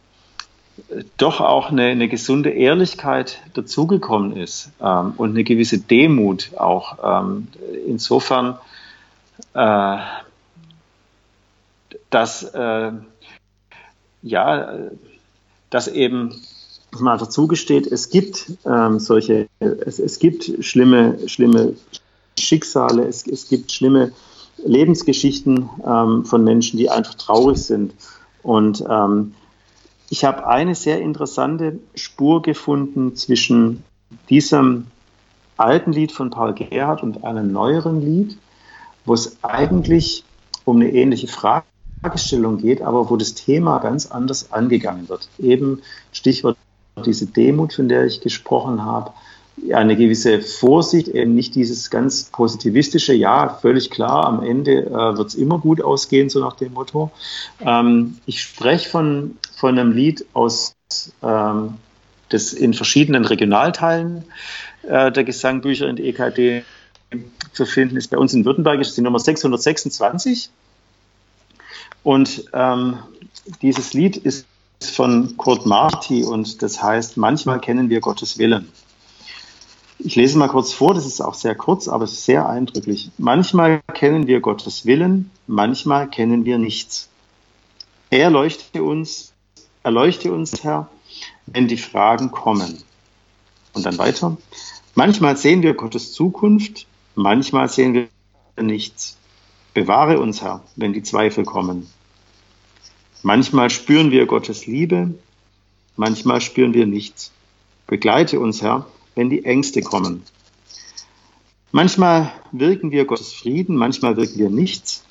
[1.18, 7.22] doch auch eine, eine gesunde Ehrlichkeit dazugekommen ist ähm, und eine gewisse Demut auch.
[7.22, 7.48] Ähm,
[7.88, 8.58] insofern,
[9.54, 9.98] äh,
[12.10, 12.92] dass äh,
[14.22, 14.74] ja,
[15.70, 16.34] dass eben
[17.00, 21.74] mal dazu gesteht, es gibt ähm, solche, es, es gibt schlimme, schlimme
[22.40, 24.12] Schicksale, es, es gibt schlimme
[24.64, 27.94] Lebensgeschichten ähm, von Menschen, die einfach traurig sind.
[28.44, 29.34] Und ähm,
[30.10, 33.84] ich habe eine sehr interessante Spur gefunden zwischen
[34.30, 34.88] diesem
[35.58, 38.38] alten Lied von Paul Gerhardt und einem neueren Lied,
[39.06, 40.24] wo es eigentlich
[40.66, 45.30] um eine ähnliche Fragestellung geht, aber wo das Thema ganz anders angegangen wird.
[45.40, 46.58] Eben Stichwort
[47.06, 49.12] diese Demut, von der ich gesprochen habe,
[49.74, 55.30] eine gewisse Vorsicht, eben nicht dieses ganz positivistische, ja, völlig klar, am Ende äh, wird
[55.30, 57.12] es immer gut ausgehen, so nach dem Motto.
[57.62, 60.76] Ähm, ich spreche von, von einem Lied aus,
[61.24, 61.76] ähm,
[62.30, 64.26] das in verschiedenen Regionalteilen
[64.84, 66.64] äh, der Gesangbücher in der EKD
[67.54, 68.10] zu finden ist.
[68.10, 70.50] Bei uns in Württemberg ist die Nummer 626.
[72.04, 73.00] Und ähm,
[73.62, 74.46] dieses Lied ist
[74.82, 78.72] von Kurt Marti und das heißt, manchmal kennen wir Gottes Willen.
[80.00, 83.10] Ich lese mal kurz vor, das ist auch sehr kurz, aber sehr eindrücklich.
[83.18, 87.10] Manchmal kennen wir Gottes Willen, manchmal kennen wir nichts.
[88.12, 88.32] Er
[88.84, 89.34] uns,
[89.84, 90.90] erleuchte uns, Herr,
[91.48, 92.84] wenn die Fragen kommen.
[93.74, 94.38] Und dann weiter.
[94.96, 98.08] Manchmal sehen wir Gottes Zukunft, manchmal sehen wir
[98.64, 99.18] nichts.
[99.74, 101.88] Bewahre uns, Herr, wenn die Zweifel kommen.
[103.24, 105.14] Manchmal spüren wir Gottes Liebe,
[105.96, 107.32] manchmal spüren wir nichts.
[107.88, 110.24] Begleite uns, Herr, wenn die Ängste kommen.
[111.72, 115.04] Manchmal wirken wir Gottes Frieden, manchmal wirken wir nichts.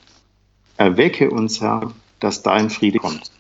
[0.77, 3.31] Erwecke uns, Herr, dass dein Friede kommt.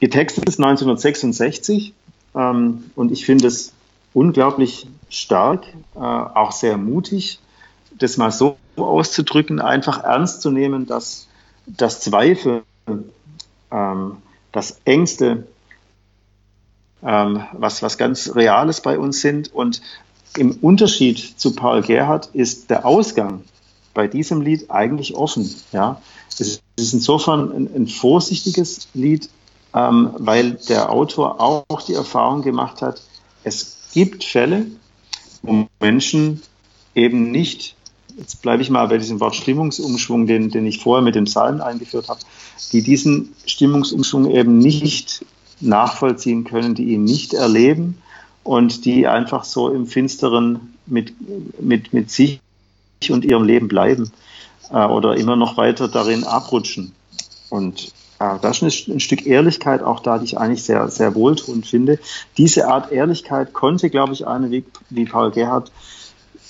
[0.00, 1.94] Getextet ist 1966
[2.34, 3.72] ähm, und ich finde es
[4.12, 7.40] unglaublich stark, äh, auch sehr mutig,
[7.98, 11.28] das mal so auszudrücken, einfach ernst zu nehmen, dass,
[11.66, 12.62] dass Zweifel,
[13.70, 14.16] ähm,
[14.52, 15.46] dass Ängste,
[17.02, 19.54] ähm, was, was ganz Reales bei uns sind.
[19.54, 19.82] Und
[20.36, 23.42] im Unterschied zu Paul Gerhardt ist der Ausgang
[23.92, 25.48] bei diesem Lied eigentlich offen.
[25.72, 26.00] Ja?
[26.28, 29.28] Es ist insofern ein, ein vorsichtiges Lied,
[29.74, 33.00] ähm, weil der Autor auch die Erfahrung gemacht hat,
[33.44, 34.66] es gibt Fälle,
[35.42, 36.42] wo Menschen
[36.94, 37.76] eben nicht,
[38.16, 41.60] jetzt bleibe ich mal bei diesem Wort Stimmungsumschwung, den, den ich vorher mit dem Psalm
[41.60, 42.20] eingeführt habe,
[42.72, 45.24] die diesen Stimmungsumschwung eben nicht
[45.60, 47.98] nachvollziehen können, die ihn nicht erleben
[48.42, 51.14] und die einfach so im Finsteren mit,
[51.60, 52.40] mit, mit sich
[53.08, 54.12] und ihrem Leben bleiben
[54.70, 56.92] äh, oder immer noch weiter darin abrutschen.
[57.50, 61.66] Und äh, da ist ein Stück Ehrlichkeit auch da, die ich eigentlich sehr, sehr wohltuend
[61.66, 61.98] finde.
[62.36, 65.70] Diese Art Ehrlichkeit konnte, glaube ich, eine wie, wie Paul Gerhardt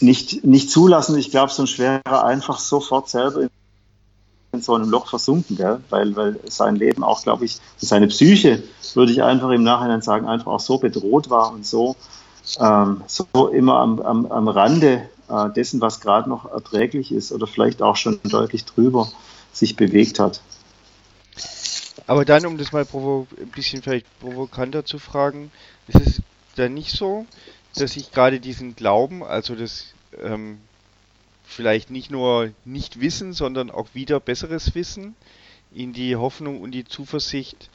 [0.00, 1.16] nicht, nicht zulassen.
[1.18, 3.50] Ich glaube, sonst wäre er einfach sofort selber in
[4.54, 5.80] in so einem Loch versunken, gell?
[5.90, 8.62] Weil, weil sein Leben auch, glaube ich, seine Psyche,
[8.94, 11.96] würde ich einfach im Nachhinein sagen, einfach auch so bedroht war und so,
[12.59, 17.46] ähm, so immer am, am, am Rande äh, dessen, was gerade noch erträglich ist oder
[17.46, 19.11] vielleicht auch schon deutlich drüber
[19.52, 20.40] sich bewegt hat.
[22.07, 25.50] Aber dann, um das mal ein bisschen vielleicht provokanter zu fragen,
[25.88, 26.22] ist es
[26.57, 27.26] dann nicht so,
[27.77, 30.59] dass ich gerade diesen Glauben, also das ähm,
[31.45, 35.15] vielleicht nicht nur nicht Wissen, sondern auch wieder besseres Wissen,
[35.73, 37.69] in die Hoffnung und die Zuversicht,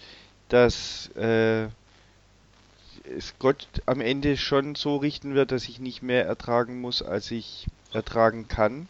[0.48, 1.66] dass äh,
[3.06, 7.32] es Gott am Ende schon so richten wird, dass ich nicht mehr ertragen muss, als
[7.32, 8.88] ich ertragen kann.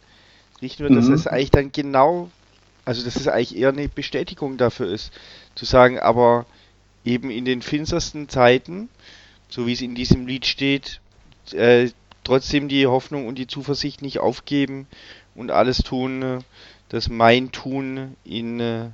[0.62, 0.96] Richten wird, mhm.
[0.96, 2.30] dass es eigentlich dann genau,
[2.84, 5.12] also dass es eigentlich eher eine Bestätigung dafür ist,
[5.54, 6.46] zu sagen, aber
[7.04, 8.88] eben in den finstersten Zeiten,
[9.50, 11.00] so wie es in diesem Lied steht,
[11.52, 11.90] äh,
[12.24, 14.86] trotzdem die Hoffnung und die Zuversicht nicht aufgeben
[15.34, 16.38] und alles tun, äh,
[16.88, 18.86] dass mein Tun in, äh,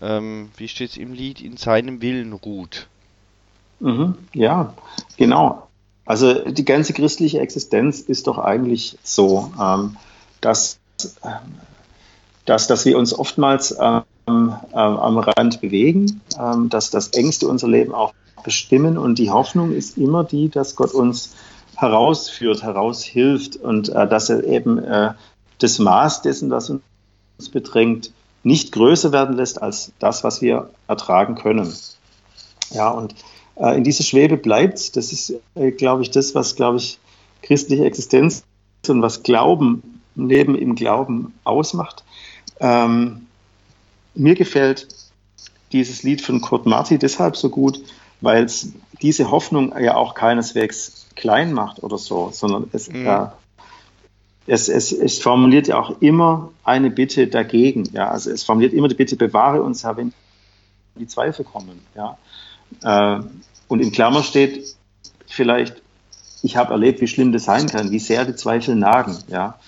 [0.00, 2.88] ähm, wie steht es im Lied, in seinem Willen ruht.
[3.80, 4.74] Mhm, ja,
[5.16, 5.68] genau.
[6.04, 9.96] Also die ganze christliche Existenz ist doch eigentlich so, ähm,
[10.40, 10.78] dass,
[12.44, 17.68] dass, dass wir uns oftmals ähm, ähm, am Rand bewegen, ähm, dass das Ängste unser
[17.68, 21.34] Leben auch bestimmen und die Hoffnung ist immer die, dass Gott uns
[21.76, 25.12] herausführt, heraushilft und äh, dass er eben äh,
[25.58, 31.34] das Maß dessen, was uns bedrängt, nicht größer werden lässt als das, was wir ertragen
[31.34, 31.74] können.
[32.70, 33.14] Ja, und
[33.56, 36.98] äh, in dieser Schwebe bleibt, das ist, äh, glaube ich, das, was, glaube ich,
[37.42, 38.44] christliche Existenz
[38.88, 42.04] und was Glauben, Leben im Glauben ausmacht.
[42.60, 43.26] Ähm,
[44.14, 44.88] mir gefällt
[45.72, 47.80] dieses Lied von Kurt Marti deshalb so gut,
[48.20, 53.06] weil es diese Hoffnung ja auch keineswegs klein macht oder so, sondern es, mhm.
[53.06, 53.26] äh,
[54.46, 57.84] es, es, es, formuliert ja auch immer eine Bitte dagegen.
[57.92, 58.10] Ja?
[58.10, 60.12] Also es formuliert immer die Bitte, bewahre uns, Herr, wenn
[60.96, 61.80] die Zweifel kommen.
[61.94, 62.18] Ja?
[62.82, 63.22] Äh,
[63.68, 64.76] und in Klammer steht
[65.26, 65.82] vielleicht,
[66.42, 69.16] ich habe erlebt, wie schlimm das sein kann, wie sehr die Zweifel nagen.
[69.28, 69.58] Ja?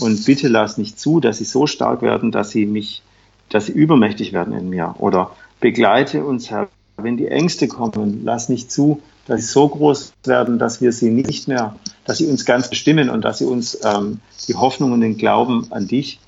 [0.00, 3.02] Und bitte lass nicht zu, dass sie so stark werden, dass sie mich,
[3.48, 4.94] dass sie übermächtig werden in mir.
[4.98, 10.12] Oder begleite uns, Herr, wenn die Ängste kommen, lass nicht zu, dass sie so groß
[10.24, 13.78] werden, dass wir sie nicht mehr, dass sie uns ganz bestimmen und dass sie uns
[13.84, 16.20] ähm, die Hoffnung und den Glauben an dich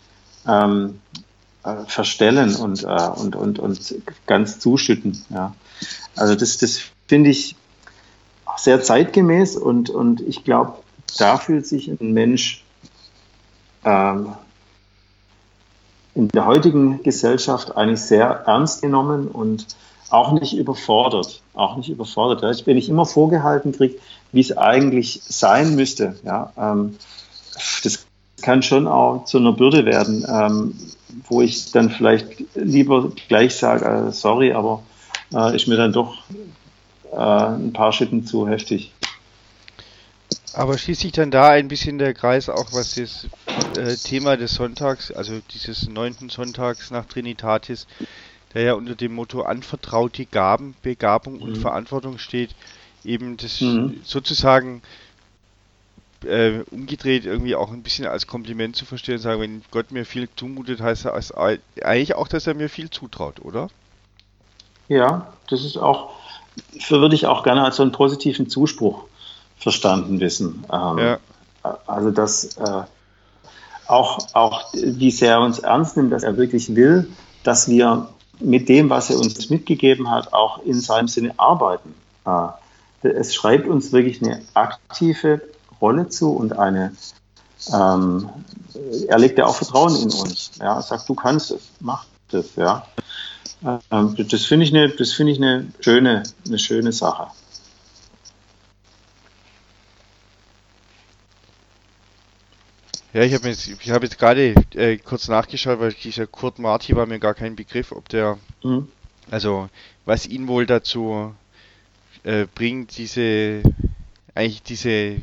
[0.47, 1.01] ähm,
[1.65, 3.95] äh, verstellen und, äh, und, und, und
[4.27, 5.25] ganz zuschütten.
[5.31, 5.55] Ja.
[6.15, 7.57] Also das, das finde ich
[8.57, 10.79] sehr zeitgemäß und, und ich glaube,
[11.19, 12.65] da fühlt sich ein Mensch
[13.85, 14.33] ähm,
[16.15, 19.67] in der heutigen Gesellschaft eigentlich sehr ernst genommen und
[20.11, 22.43] auch nicht überfordert, auch nicht überfordert.
[22.43, 22.67] Ja.
[22.67, 23.99] Wenn ich immer vorgehalten kriege,
[24.33, 26.97] wie es eigentlich sein müsste, ja, ähm,
[27.83, 28.07] das
[28.43, 30.75] kann schon auch zu einer Bürde werden, ähm,
[31.29, 34.83] wo ich dann vielleicht lieber gleich sage, äh, sorry, aber
[35.33, 36.17] äh, ist mir dann doch
[37.13, 38.93] äh, ein paar Schritten zu heftig.
[40.53, 43.27] Aber schließt sich dann da ein bisschen der Kreis auch, was das
[43.77, 47.87] äh, Thema des Sonntags, also dieses neunten Sonntags nach Trinitatis,
[48.57, 51.57] der ja unter dem Motto anvertraute Gaben, Begabung und mhm.
[51.57, 52.55] Verantwortung steht,
[53.05, 54.01] eben das mhm.
[54.03, 54.81] sozusagen
[56.25, 60.27] äh, umgedreht irgendwie auch ein bisschen als Kompliment zu verstehen, sagen, wenn Gott mir viel
[60.37, 63.69] zumutet, heißt das eigentlich auch, dass er mir viel zutraut, oder?
[64.89, 66.15] Ja, das ist auch,
[66.89, 69.05] würde ich auch gerne als so einen positiven Zuspruch
[69.59, 70.65] verstanden wissen.
[70.73, 71.19] Ähm, ja.
[71.87, 72.85] Also, dass äh,
[73.87, 77.11] auch, auch, wie sehr er uns ernst nimmt, dass er wirklich will,
[77.43, 78.09] dass wir
[78.41, 81.95] mit dem, was er uns mitgegeben hat, auch in seinem Sinne arbeiten.
[82.25, 82.49] Äh,
[83.03, 85.41] es schreibt uns wirklich eine aktive
[85.81, 86.93] Rolle zu und eine,
[87.73, 88.29] ähm,
[89.09, 90.53] er legt ja auch Vertrauen in uns.
[90.59, 92.87] Ja, er sagt, du kannst es, mach das, ja.
[93.91, 97.29] Ähm, das finde ich eine, das finde ich eine schöne, eine schöne Sache.
[103.17, 106.95] Ja, ich habe jetzt, ich habe jetzt gerade äh, kurz nachgeschaut, weil dieser Kurt Marti
[106.95, 108.89] war mir gar kein Begriff, ob der, mhm.
[109.31, 109.71] also
[110.05, 111.35] was ihn wohl dazu
[112.25, 113.63] äh, bringt, diese,
[114.35, 115.17] eigentlich diese,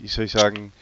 [0.00, 0.72] wie soll ich sagen,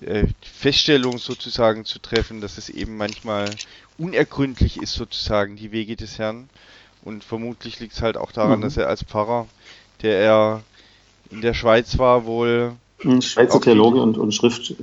[0.00, 3.50] äh, Feststellung sozusagen zu treffen, dass es eben manchmal
[3.98, 6.48] unergründlich ist sozusagen die Wege des Herrn.
[7.02, 8.62] Und vermutlich liegt es halt auch daran, mhm.
[8.62, 9.48] dass er als Pfarrer,
[10.00, 10.62] der er
[11.30, 12.72] in der Schweiz war, wohl
[13.20, 14.74] Schweizer Theologe und, und Schrift,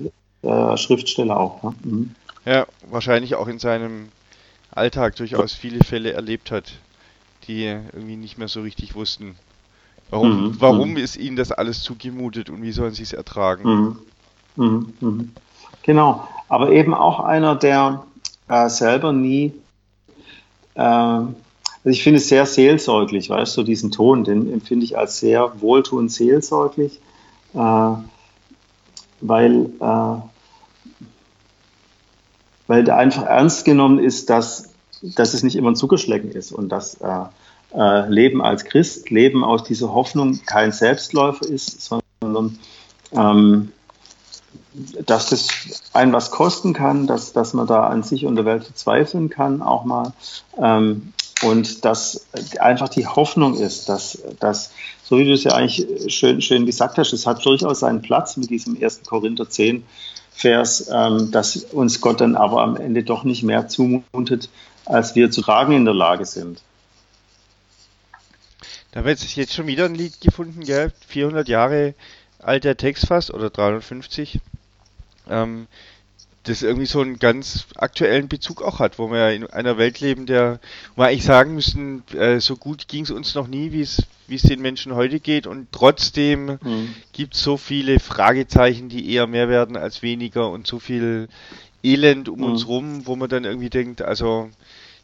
[0.43, 1.63] äh, Schriftsteller auch.
[1.63, 1.73] Ne?
[1.84, 2.15] Mhm.
[2.45, 4.10] Ja, wahrscheinlich auch in seinem
[4.71, 6.73] Alltag durchaus viele Fälle erlebt hat,
[7.47, 9.36] die irgendwie nicht mehr so richtig wussten.
[10.10, 10.56] Warum, mhm.
[10.60, 10.97] warum mhm.
[10.97, 13.97] ist ihnen das alles zugemutet und wie sollen sie es ertragen?
[14.56, 14.63] Mhm.
[14.65, 14.93] mhm.
[15.00, 15.32] Mhm.
[15.84, 18.04] Genau, aber eben auch einer, der
[18.47, 19.54] äh, selber nie,
[20.76, 21.34] äh, also
[21.84, 26.12] ich finde es sehr seelsorglich, weißt du, diesen Ton, den empfinde ich als sehr wohltuend
[26.12, 27.00] seelsorglich,
[27.54, 27.93] äh,
[29.22, 30.22] weil, äh,
[32.68, 34.70] weil der einfach ernst genommen ist, dass
[35.02, 37.26] dass es nicht immer ein Zuckerschlecken ist und dass äh,
[37.76, 41.90] äh, Leben als Christ, Leben aus dieser Hoffnung kein Selbstläufer ist,
[42.22, 42.60] sondern
[43.12, 43.72] ähm,
[45.06, 45.48] dass das
[45.94, 49.62] ein was kosten kann, dass, dass man da an sich und der Welt zweifeln kann
[49.62, 50.14] auch mal.
[50.58, 52.26] Ähm, und dass
[52.60, 54.71] einfach die Hoffnung ist, dass, dass
[55.04, 58.38] so wie du es ja eigentlich schön, schön gesagt hast, es hat durchaus seinen Platz
[58.38, 59.04] mit diesem 1.
[59.08, 59.84] Korinther 10
[60.32, 64.50] Vers, ähm, dass uns Gott dann aber am Ende doch nicht mehr zumutet,
[64.86, 66.62] als wir zu tragen in der Lage sind.
[68.91, 70.91] Da wird sich jetzt schon wieder ein Lied gefunden, gell?
[71.08, 71.95] 400 Jahre
[72.39, 74.39] alter Text fast oder 350.
[75.30, 75.67] Ähm,
[76.48, 80.26] das irgendwie so einen ganz aktuellen Bezug auch hat, wo wir in einer Welt leben,
[80.26, 80.60] der,
[80.96, 84.04] wo wir eigentlich sagen müssen, äh, so gut ging es uns noch nie, wie es
[84.28, 86.94] wie es den Menschen heute geht und trotzdem mhm.
[87.14, 91.30] gibt es so viele Fragezeichen, die eher mehr werden als weniger und so viel
[91.82, 92.46] Elend um mhm.
[92.46, 94.50] uns rum, wo man dann irgendwie denkt, also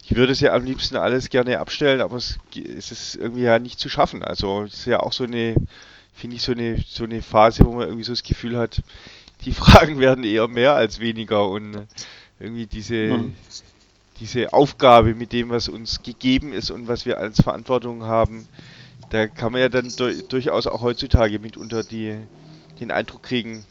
[0.04, 3.58] ich würde es ja am liebsten alles gerne abstellen, aber es, es ist irgendwie ja
[3.58, 4.22] nicht zu schaffen.
[4.22, 5.54] Also es ist ja auch so eine,
[6.12, 8.82] finde ich, so eine, so eine Phase, wo man irgendwie so das Gefühl hat,
[9.44, 11.86] die Fragen werden eher mehr als weniger und
[12.40, 13.34] irgendwie diese, mhm.
[14.20, 18.48] diese Aufgabe mit dem, was uns gegeben ist und was wir als Verantwortung haben,
[19.10, 19.92] da kann man ja dann
[20.28, 22.16] durchaus auch heutzutage mitunter die,
[22.80, 23.64] den Eindruck kriegen,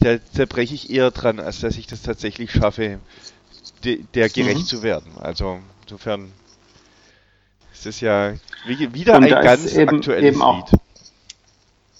[0.00, 2.98] da zerbreche ich eher dran, als dass ich das tatsächlich schaffe,
[3.84, 4.66] de, der gerecht mhm.
[4.66, 5.12] zu werden.
[5.18, 6.32] Also insofern
[7.72, 8.34] ist es ja
[8.66, 10.80] wie, wieder ein ganz eben, aktuelles eben Lied.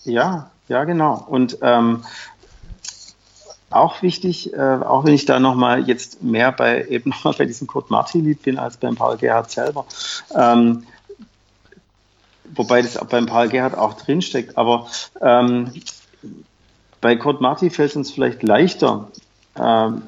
[0.05, 1.25] Ja, ja, genau.
[1.29, 2.05] Und ähm,
[3.71, 7.67] auch wichtig, äh, auch wenn ich da nochmal jetzt mehr bei eben nochmal bei diesem
[7.67, 9.87] Kurt Martin-Lied bin als beim Paul Gerhardt selber.
[10.35, 10.85] Ähm,
[12.55, 14.87] wobei das beim Paul Gerhardt auch drinsteckt, aber
[15.21, 15.73] ähm,
[17.01, 19.09] bei Kurt Martin fällt es uns vielleicht leichter,
[19.59, 20.03] ähm,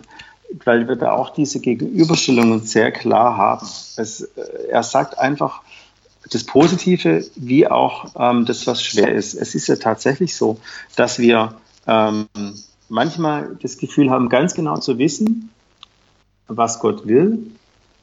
[0.64, 3.66] weil wir da auch diese Gegenüberstellungen sehr klar haben.
[3.97, 5.62] Es, äh, er sagt einfach
[6.31, 9.35] das Positive wie auch ähm, das, was schwer ist.
[9.35, 10.59] Es ist ja tatsächlich so,
[10.94, 11.55] dass wir
[11.87, 12.29] ähm,
[12.88, 15.51] manchmal das Gefühl haben, ganz genau zu wissen,
[16.46, 17.38] was Gott will,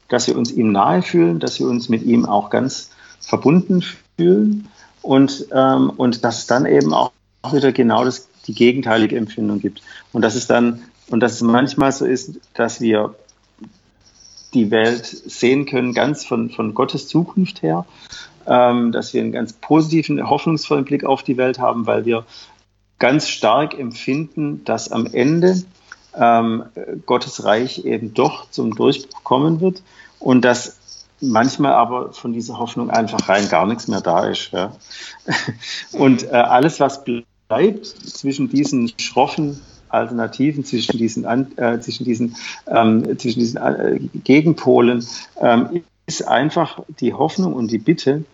[0.08, 3.82] dass wir uns ihm nahe fühlen, dass wir uns mit ihm auch ganz verbunden
[4.16, 4.68] fühlen
[5.02, 7.10] und, ähm, und dass es dann eben auch
[7.50, 9.82] wieder genau das, die gegenteilige Empfindung gibt.
[10.12, 13.14] Und dass es dann, und dass es manchmal so ist, dass wir
[14.54, 17.84] die Welt sehen können, ganz von, von Gottes Zukunft her,
[18.46, 22.24] ähm, dass wir einen ganz positiven, hoffnungsvollen Blick auf die Welt haben, weil wir
[22.98, 25.62] ganz stark empfinden, dass am Ende
[26.14, 26.64] ähm,
[27.04, 29.82] Gottes Reich eben doch zum Durchbruch kommen wird
[30.18, 30.78] und dass
[31.20, 34.50] manchmal aber von dieser Hoffnung einfach rein gar nichts mehr da ist.
[34.52, 34.72] Ja.
[35.92, 43.18] Und äh, alles, was bleibt zwischen diesen schroffen Alternativen, zwischen diesen, äh, zwischen diesen, ähm,
[43.18, 45.06] zwischen diesen äh, Gegenpolen,
[45.40, 48.24] ähm, ist einfach die Hoffnung und die Bitte,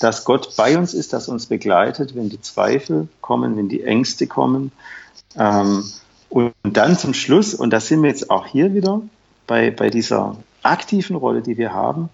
[0.00, 4.26] dass Gott bei uns ist, dass uns begleitet, wenn die Zweifel kommen, wenn die Ängste
[4.26, 4.72] kommen.
[5.36, 5.84] Ähm,
[6.28, 9.02] und dann zum Schluss, und da sind wir jetzt auch hier wieder
[9.46, 12.08] bei, bei dieser aktiven Rolle, die wir haben,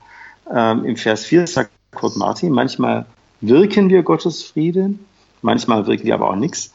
[0.53, 3.07] ähm, im Vers 4 sagt Kurt Martin, manchmal
[3.41, 4.95] wirken wir Gottes Friede,
[5.43, 6.73] manchmal wirken wir aber auch nichts.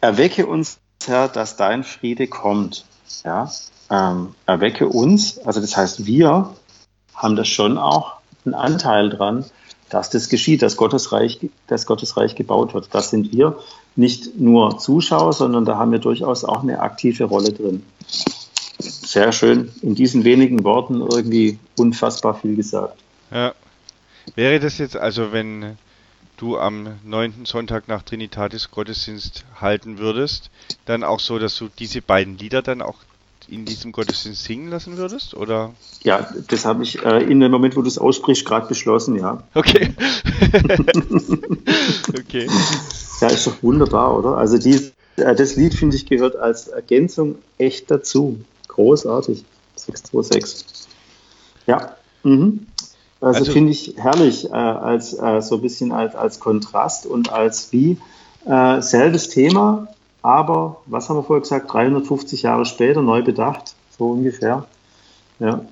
[0.00, 2.84] Erwecke uns, Herr, dass dein Friede kommt.
[3.24, 3.50] Ja,
[3.90, 6.54] ähm, erwecke uns, also das heißt, wir
[7.14, 9.44] haben das schon auch einen Anteil dran,
[9.90, 12.88] dass das geschieht, dass Gottes Reich, dass Gottes gebaut wird.
[12.92, 13.58] Das sind wir
[13.96, 17.82] nicht nur Zuschauer, sondern da haben wir durchaus auch eine aktive Rolle drin.
[18.78, 19.70] Sehr schön.
[19.82, 22.98] In diesen wenigen Worten irgendwie unfassbar viel gesagt.
[23.30, 23.52] Ja.
[24.36, 25.76] Wäre das jetzt also, wenn
[26.36, 30.50] du am neunten Sonntag nach Trinitatis Gottesdienst halten würdest,
[30.86, 32.96] dann auch so, dass du diese beiden Lieder dann auch
[33.50, 35.34] in diesem Gottesdienst singen lassen würdest?
[35.34, 35.72] Oder?
[36.02, 39.42] Ja, das habe ich äh, in dem Moment, wo du es aussprichst, gerade beschlossen, ja.
[39.54, 39.94] Okay.
[42.18, 42.48] okay.
[43.20, 44.36] Ja, ist doch wunderbar, oder?
[44.36, 48.40] Also die, äh, das Lied, finde ich, gehört als Ergänzung echt dazu.
[48.68, 49.44] Großartig.
[49.76, 50.66] 626.
[51.66, 51.96] Ja.
[52.22, 52.66] Mhm.
[53.20, 57.30] Also, also finde ich herrlich, äh, als äh, so ein bisschen als, als Kontrast und
[57.30, 57.98] als wie
[58.46, 59.88] äh, selbes Thema,
[60.22, 64.66] aber, was haben wir vorher gesagt, 350 Jahre später neu bedacht, so ungefähr.
[65.38, 65.64] Ja.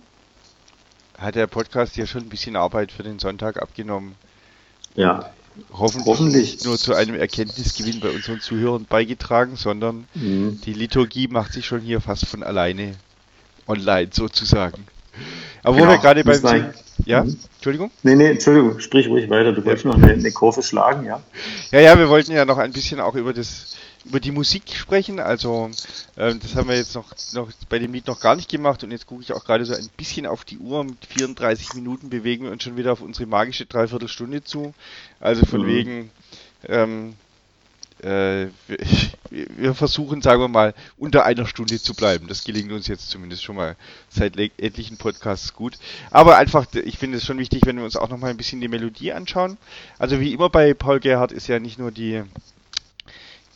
[1.19, 4.15] Hat der Podcast ja schon ein bisschen Arbeit für den Sonntag abgenommen.
[4.95, 5.31] Ja.
[5.73, 6.65] Hoffentlich, hoffentlich.
[6.65, 10.61] nur zu einem Erkenntnisgewinn bei unseren Zuhörern beigetragen, sondern mhm.
[10.65, 12.95] die Liturgie macht sich schon hier fast von alleine
[13.67, 14.87] online sozusagen.
[15.65, 16.73] Aber wo genau, wir gerade beim
[17.09, 17.39] Ja, mhm.
[17.55, 17.91] Entschuldigung?
[18.03, 19.53] Nee, nee, Entschuldigung, sprich ruhig weiter.
[19.53, 21.23] Du wolltest noch eine, eine Kurve schlagen, ja?
[21.71, 25.19] Ja, ja, wir wollten ja noch ein bisschen auch über das über die Musik sprechen.
[25.19, 25.71] Also
[26.17, 28.91] äh, das haben wir jetzt noch, noch bei dem Lied noch gar nicht gemacht und
[28.91, 30.85] jetzt gucke ich auch gerade so ein bisschen auf die Uhr.
[30.85, 34.75] Mit 34 Minuten bewegen wir uns schon wieder auf unsere magische Dreiviertelstunde zu.
[35.19, 35.67] Also von mhm.
[35.67, 36.11] wegen
[36.69, 37.15] ähm,
[38.03, 38.49] äh,
[39.31, 42.29] wir, versuchen, sagen wir mal, unter einer Stunde zu bleiben.
[42.29, 43.77] Das gelingt uns jetzt zumindest schon mal
[44.09, 45.79] seit etlichen Podcasts gut.
[46.11, 48.61] Aber einfach, ich finde es schon wichtig, wenn wir uns auch noch mal ein bisschen
[48.61, 49.59] die Melodie anschauen.
[49.99, 52.23] Also wie immer bei Paul Gerhardt ist ja nicht nur die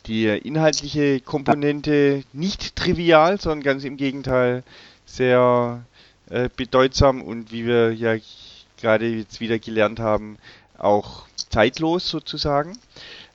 [0.05, 4.63] die inhaltliche Komponente nicht trivial, sondern ganz im Gegenteil
[5.05, 5.85] sehr
[6.29, 8.17] äh, bedeutsam und wie wir ja
[8.79, 10.37] gerade jetzt wieder gelernt haben,
[10.77, 12.77] auch zeitlos sozusagen.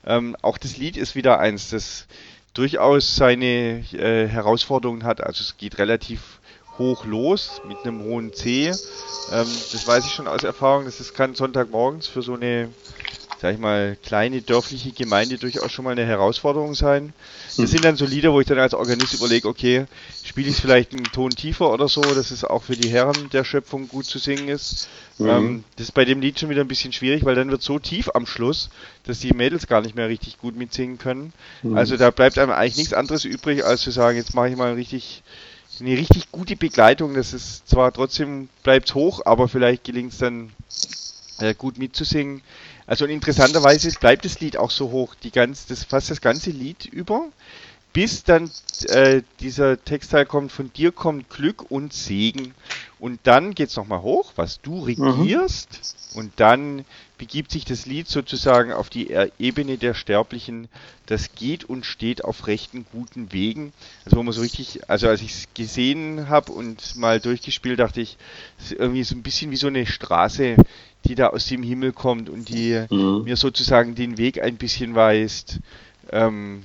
[0.05, 2.05] Ähm, auch das Lied ist wieder eins, das
[2.53, 5.21] durchaus seine äh, Herausforderungen hat.
[5.21, 6.39] Also es geht relativ
[6.77, 8.67] hoch los mit einem hohen C.
[8.67, 8.75] Ähm,
[9.31, 10.85] das weiß ich schon aus Erfahrung.
[10.85, 12.69] Das ist, kann Sonntagmorgens für so eine
[13.41, 17.13] sag ich mal, kleine dörfliche Gemeinde durchaus schon mal eine Herausforderung sein.
[17.47, 17.67] Das hm.
[17.67, 19.85] sind dann so Lieder, wo ich dann als Organist überlege, okay,
[20.23, 23.29] spiele ich es vielleicht einen Ton tiefer oder so, dass es auch für die Herren
[23.31, 24.89] der Schöpfung gut zu singen ist.
[25.17, 25.29] Mhm.
[25.29, 27.79] Ähm, das ist bei dem Lied schon wieder ein bisschen schwierig, weil dann wird so
[27.79, 28.69] tief am Schluss,
[29.05, 31.31] dass die Mädels gar nicht mehr richtig gut mitsingen können.
[31.63, 31.77] Mhm.
[31.77, 34.73] Also da bleibt einem eigentlich nichts anderes übrig, als zu sagen, jetzt mache ich mal
[34.73, 35.23] richtig
[35.79, 37.13] eine richtig gute Begleitung.
[37.13, 40.51] Das ist zwar trotzdem bleibt hoch, aber vielleicht gelingt es dann
[41.39, 42.41] äh, gut mitzusingen.
[42.89, 46.85] Also interessanterweise bleibt das Lied auch so hoch, die ganz, das, fast das ganze Lied
[46.85, 47.27] über,
[47.93, 48.51] bis dann
[48.87, 52.53] äh, dieser Textteil kommt, von dir kommt Glück und Segen.
[52.99, 55.95] Und dann geht es nochmal hoch, was du regierst.
[56.13, 56.19] Mhm.
[56.19, 56.85] Und dann
[57.17, 60.67] begibt sich das Lied sozusagen auf die Ebene der Sterblichen.
[61.05, 63.73] Das geht und steht auf rechten, guten Wegen.
[64.05, 68.01] Also wo man so richtig, also als ich es gesehen habe und mal durchgespielt, dachte
[68.01, 68.17] ich,
[68.57, 70.55] es ist irgendwie so ein bisschen wie so eine Straße,
[71.05, 73.23] die da aus dem Himmel kommt und die mhm.
[73.23, 75.59] mir sozusagen den Weg ein bisschen weist,
[76.11, 76.63] ähm,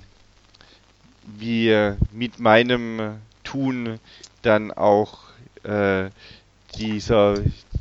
[1.38, 3.98] wie mit meinem Tun
[4.42, 5.18] dann auch
[5.62, 6.10] äh,
[6.76, 7.36] dieser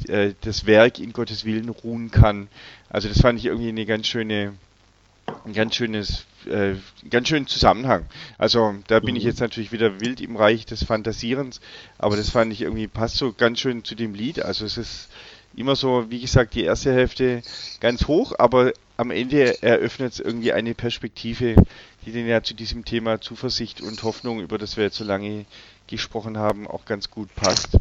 [0.07, 2.47] äh, das Werk in Gottes Willen ruhen kann.
[2.89, 4.53] Also das fand ich irgendwie eine ganz schöne,
[5.45, 6.75] ein ganz schönes, äh,
[7.09, 8.05] ganz schönen Zusammenhang.
[8.37, 9.29] Also da bin ich mhm.
[9.29, 11.61] jetzt natürlich wieder wild im Reich des Fantasierens,
[11.97, 14.43] aber das fand ich irgendwie passt so ganz schön zu dem Lied.
[14.43, 15.09] Also es ist
[15.55, 17.41] immer so, wie gesagt, die erste Hälfte
[17.79, 21.55] ganz hoch, aber am Ende eröffnet es irgendwie eine Perspektive,
[22.05, 25.45] die denn ja zu diesem Thema Zuversicht und Hoffnung, über das wir jetzt so lange
[25.87, 27.77] gesprochen haben, auch ganz gut passt.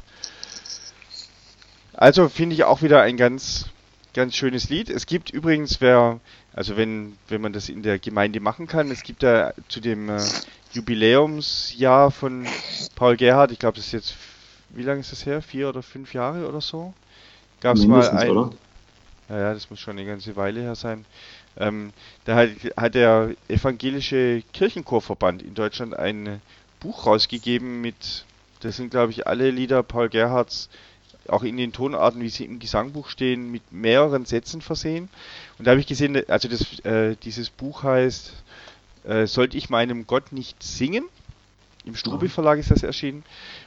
[1.95, 3.67] Also finde ich auch wieder ein ganz,
[4.15, 4.91] ganz schönes Lied.
[4.91, 6.21] Es gibt übrigens, wer,
[6.53, 10.09] also wenn, wenn man das in der Gemeinde machen kann, es gibt da zu dem
[10.09, 10.21] äh,
[10.73, 12.47] Jubiläumsjahr von
[12.95, 14.17] Paul Gerhardt, ich glaube, das ist jetzt,
[14.71, 15.43] wie lange ist das her?
[15.43, 16.95] Vier oder fünf Jahre oder so?
[17.61, 18.31] Gab es mal ein.
[18.31, 18.51] Oder?
[19.29, 21.05] Ja, ja, das muss schon eine ganze Weile her sein.
[21.57, 21.93] Ähm,
[22.25, 26.41] da hat, hat der evangelische Kirchenchorverband in Deutschland ein
[26.81, 28.25] Buch rausgegeben mit,
[28.61, 30.69] das sind glaube ich alle Lieder Paul Gerhards,
[31.29, 35.09] auch in den Tonarten, wie sie im Gesangbuch stehen, mit mehreren Sätzen versehen.
[35.59, 38.33] Und da habe ich gesehen, also das, äh, dieses Buch heißt,
[39.05, 41.05] äh, sollte ich meinem Gott nicht singen?
[41.85, 43.25] Im Strube Verlag ist das erschienen.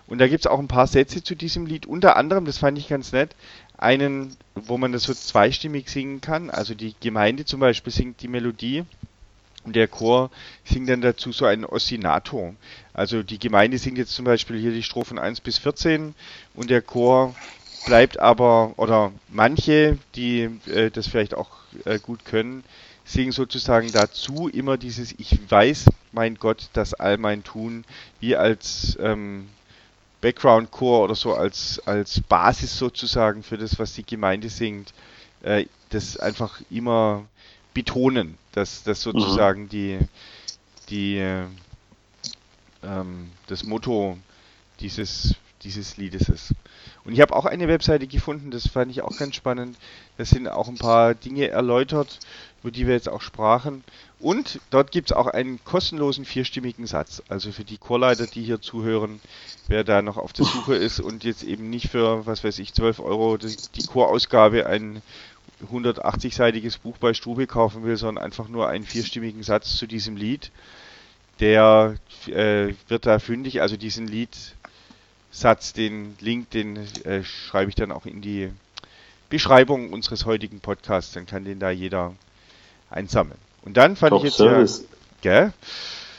[0.07, 1.85] Und da gibt es auch ein paar Sätze zu diesem Lied.
[1.85, 3.35] Unter anderem, das fand ich ganz nett,
[3.77, 6.49] einen, wo man das so zweistimmig singen kann.
[6.49, 8.83] Also die Gemeinde zum Beispiel singt die Melodie
[9.63, 10.29] und der Chor
[10.63, 12.55] singt dann dazu so einen Ostinato.
[12.93, 16.13] Also die Gemeinde singt jetzt zum Beispiel hier die Strophen 1 bis 14
[16.53, 17.35] und der Chor
[17.85, 21.49] bleibt aber, oder manche, die äh, das vielleicht auch
[21.85, 22.63] äh, gut können,
[23.05, 27.85] singen sozusagen dazu immer dieses Ich weiß, mein Gott, dass all mein Tun,
[28.19, 29.47] wie als ähm,
[30.25, 34.91] Background Core oder so als, als Basis sozusagen für das, was die Gemeinde singt,
[35.43, 37.25] äh, das einfach immer
[37.75, 39.69] betonen, dass das sozusagen mhm.
[39.69, 39.99] die,
[40.89, 41.43] die äh,
[42.81, 44.17] ähm, das Motto
[44.79, 46.55] dieses, dieses Liedes ist.
[47.03, 49.77] Und ich habe auch eine Webseite gefunden, das fand ich auch ganz spannend.
[50.17, 52.17] Da sind auch ein paar Dinge erläutert,
[52.63, 53.83] über die wir jetzt auch sprachen.
[54.25, 57.21] Und dort gibt es auch einen kostenlosen vierstimmigen Satz.
[57.29, 59.21] Also für die Chorleiter, die hier zuhören,
[59.67, 62.73] wer da noch auf der Suche ist und jetzt eben nicht für, was weiß ich,
[62.73, 65.03] 12 Euro die, die Chorausgabe ein
[65.71, 70.51] 180-seitiges Buch bei Strube kaufen will, sondern einfach nur einen vierstimmigen Satz zu diesem Lied,
[71.39, 71.93] der
[72.25, 73.61] äh, wird da fündig.
[73.61, 78.51] Also diesen Liedsatz, den Link, den äh, schreibe ich dann auch in die
[79.29, 81.13] Beschreibung unseres heutigen Podcasts.
[81.13, 82.15] Dann kann den da jeder
[82.89, 83.37] einsammeln.
[83.65, 84.85] Und dann fand Top ich jetzt Service.
[85.23, 85.53] ja, gell?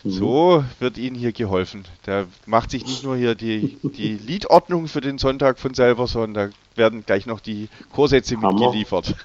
[0.02, 0.10] Mhm.
[0.10, 1.84] So wird Ihnen hier geholfen.
[2.06, 6.50] Der macht sich nicht nur hier die, die Liedordnung für den Sonntag von selber, sondern
[6.50, 9.14] da werden gleich noch die Chorsätze mitgeliefert.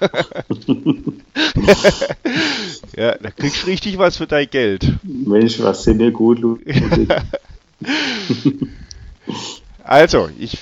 [2.96, 4.90] ja, da kriegst du richtig was für dein Geld.
[5.02, 7.08] Mensch, was sind dir gut, Ludwig.
[9.84, 10.58] Also, ich,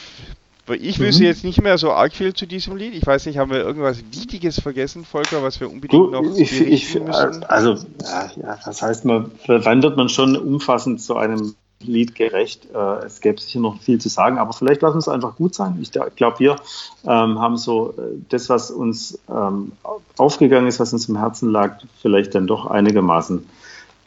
[0.76, 1.04] ich Mhm.
[1.04, 2.94] wüsste jetzt nicht mehr so arg viel zu diesem Lied.
[2.94, 6.60] Ich weiß nicht, haben wir irgendwas Wichtiges vergessen, Volker, was wir unbedingt Du, noch ich,
[6.60, 7.44] ich, müssen?
[7.44, 12.68] also, ja, ja, das heißt, man, wann wird man schon umfassend zu einem Lied gerecht?
[12.74, 15.54] Äh, es gäbe sicher noch viel zu sagen, aber vielleicht lassen wir es einfach gut
[15.54, 15.78] sein.
[15.80, 16.56] Ich glaube, wir
[17.04, 19.72] ähm, haben so äh, das, was uns ähm,
[20.18, 23.46] aufgegangen ist, was uns im Herzen lag, vielleicht dann doch einigermaßen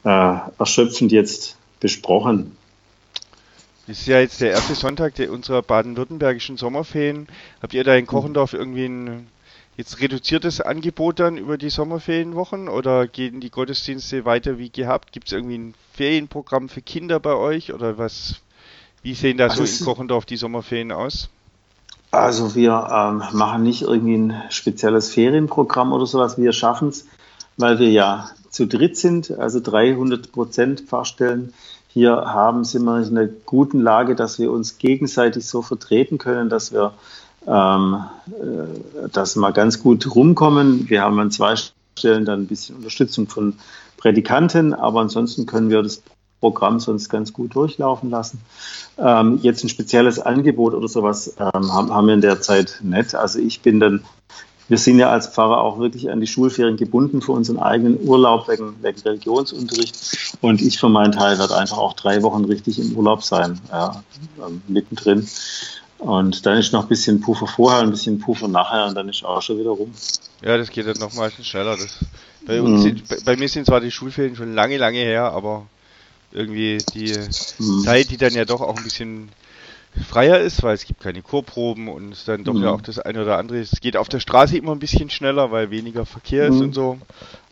[0.03, 2.55] äh, erschöpfend jetzt besprochen.
[3.87, 7.27] Das ist ja jetzt der erste Sonntag der, unserer baden-württembergischen Sommerferien.
[7.61, 9.27] Habt ihr da in Kochendorf irgendwie ein
[9.75, 15.11] jetzt reduziertes Angebot dann über die Sommerferienwochen oder gehen die Gottesdienste weiter wie gehabt?
[15.11, 18.35] Gibt es irgendwie ein Ferienprogramm für Kinder bei euch oder was?
[19.01, 21.29] Wie sehen da Also so in Kochendorf die Sommerferien aus?
[22.11, 26.37] Also wir ähm, machen nicht irgendwie ein spezielles Ferienprogramm oder sowas.
[26.37, 27.07] Wir schaffen es,
[27.57, 31.53] weil wir ja zu dritt sind, also 300 Prozent Pfarrstellen
[31.93, 36.49] hier haben, sind wir in einer guten Lage, dass wir uns gegenseitig so vertreten können,
[36.49, 36.93] dass wir
[37.47, 40.89] ähm, äh, dass wir ganz gut rumkommen.
[40.89, 41.55] Wir haben an zwei
[41.97, 43.55] Stellen dann ein bisschen Unterstützung von
[43.97, 46.01] Prädikanten, aber ansonsten können wir das
[46.39, 48.41] Programm sonst ganz gut durchlaufen lassen.
[48.97, 53.15] Ähm, jetzt ein spezielles Angebot oder sowas ähm, haben, haben wir in der Zeit nicht.
[53.15, 54.03] Also ich bin dann,
[54.69, 58.47] wir sind ja als Pfarrer auch wirklich an die Schulferien gebunden für unseren eigenen Urlaub
[58.47, 59.95] wegen, wegen Religionsunterricht.
[60.41, 64.03] Und ich für meinen Teil werde einfach auch drei Wochen richtig im Urlaub sein, ja,
[64.45, 65.27] ähm, mittendrin.
[65.97, 69.23] Und dann ist noch ein bisschen Puffer vorher, ein bisschen Puffer nachher und dann ist
[69.23, 69.93] auch schon wieder rum.
[70.41, 71.77] Ja, das geht dann noch meistens schneller.
[71.77, 71.99] Das,
[72.45, 72.77] bei, Mhm.
[72.77, 75.65] sind, bei, bei mir sind zwar die Schulferien schon lange, lange her, aber
[76.33, 77.17] irgendwie die
[77.59, 77.83] Mhm.
[77.83, 79.29] Zeit, die dann ja doch auch ein bisschen
[80.09, 82.63] freier ist, weil es gibt keine Chorproben und es dann doch Mhm.
[82.63, 83.59] ja auch das eine oder andere.
[83.59, 86.61] Es geht auf der Straße immer ein bisschen schneller, weil weniger Verkehr ist Mhm.
[86.61, 86.97] und so.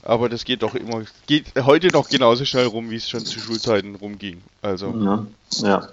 [0.03, 3.39] Aber das geht doch immer, geht heute noch genauso schnell rum, wie es schon zu
[3.39, 4.41] Schulzeiten rumging.
[4.63, 5.25] Also, Ja,
[5.61, 5.87] ja.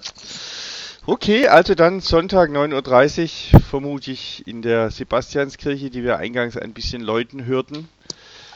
[1.06, 6.72] okay, also dann Sonntag 9.30 Uhr, vermute ich, in der Sebastianskirche, die wir eingangs ein
[6.72, 7.88] bisschen läuten hörten.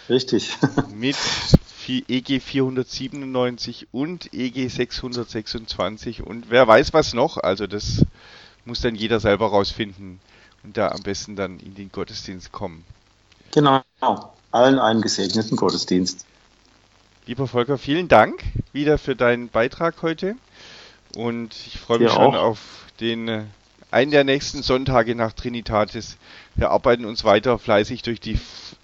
[0.08, 0.56] richtig.
[0.94, 1.16] mit
[1.88, 7.38] EG 497 und EG 626 und wer weiß was noch.
[7.38, 8.04] Also das
[8.64, 10.20] muss dann jeder selber rausfinden
[10.62, 12.84] und da am besten dann in den Gottesdienst kommen.
[13.52, 13.82] genau.
[14.50, 16.26] Allen einen gesegneten Gottesdienst.
[17.26, 20.36] Lieber Volker, vielen Dank wieder für deinen Beitrag heute
[21.16, 22.58] und ich freue mich schon auf
[23.00, 23.44] den äh,
[23.90, 26.16] einen der nächsten Sonntage nach Trinitatis.
[26.54, 28.38] Wir arbeiten uns weiter fleißig durch die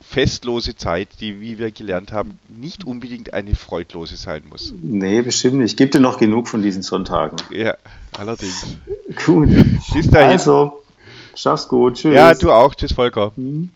[0.09, 4.73] festlose Zeit, die, wie wir gelernt haben, nicht unbedingt eine freudlose sein muss.
[4.81, 5.77] Nee, bestimmt nicht.
[5.77, 7.37] Gibt dir noch genug von diesen Sonntagen.
[7.51, 7.77] Ja,
[8.17, 8.79] allerdings.
[9.27, 9.51] Gut.
[9.93, 10.31] Bis dahin.
[10.31, 10.83] Also,
[11.35, 11.97] schaff's gut.
[11.97, 12.15] Tschüss.
[12.15, 12.75] Ja, du auch.
[12.75, 13.33] Tschüss, Volker.
[13.37, 13.71] Mhm.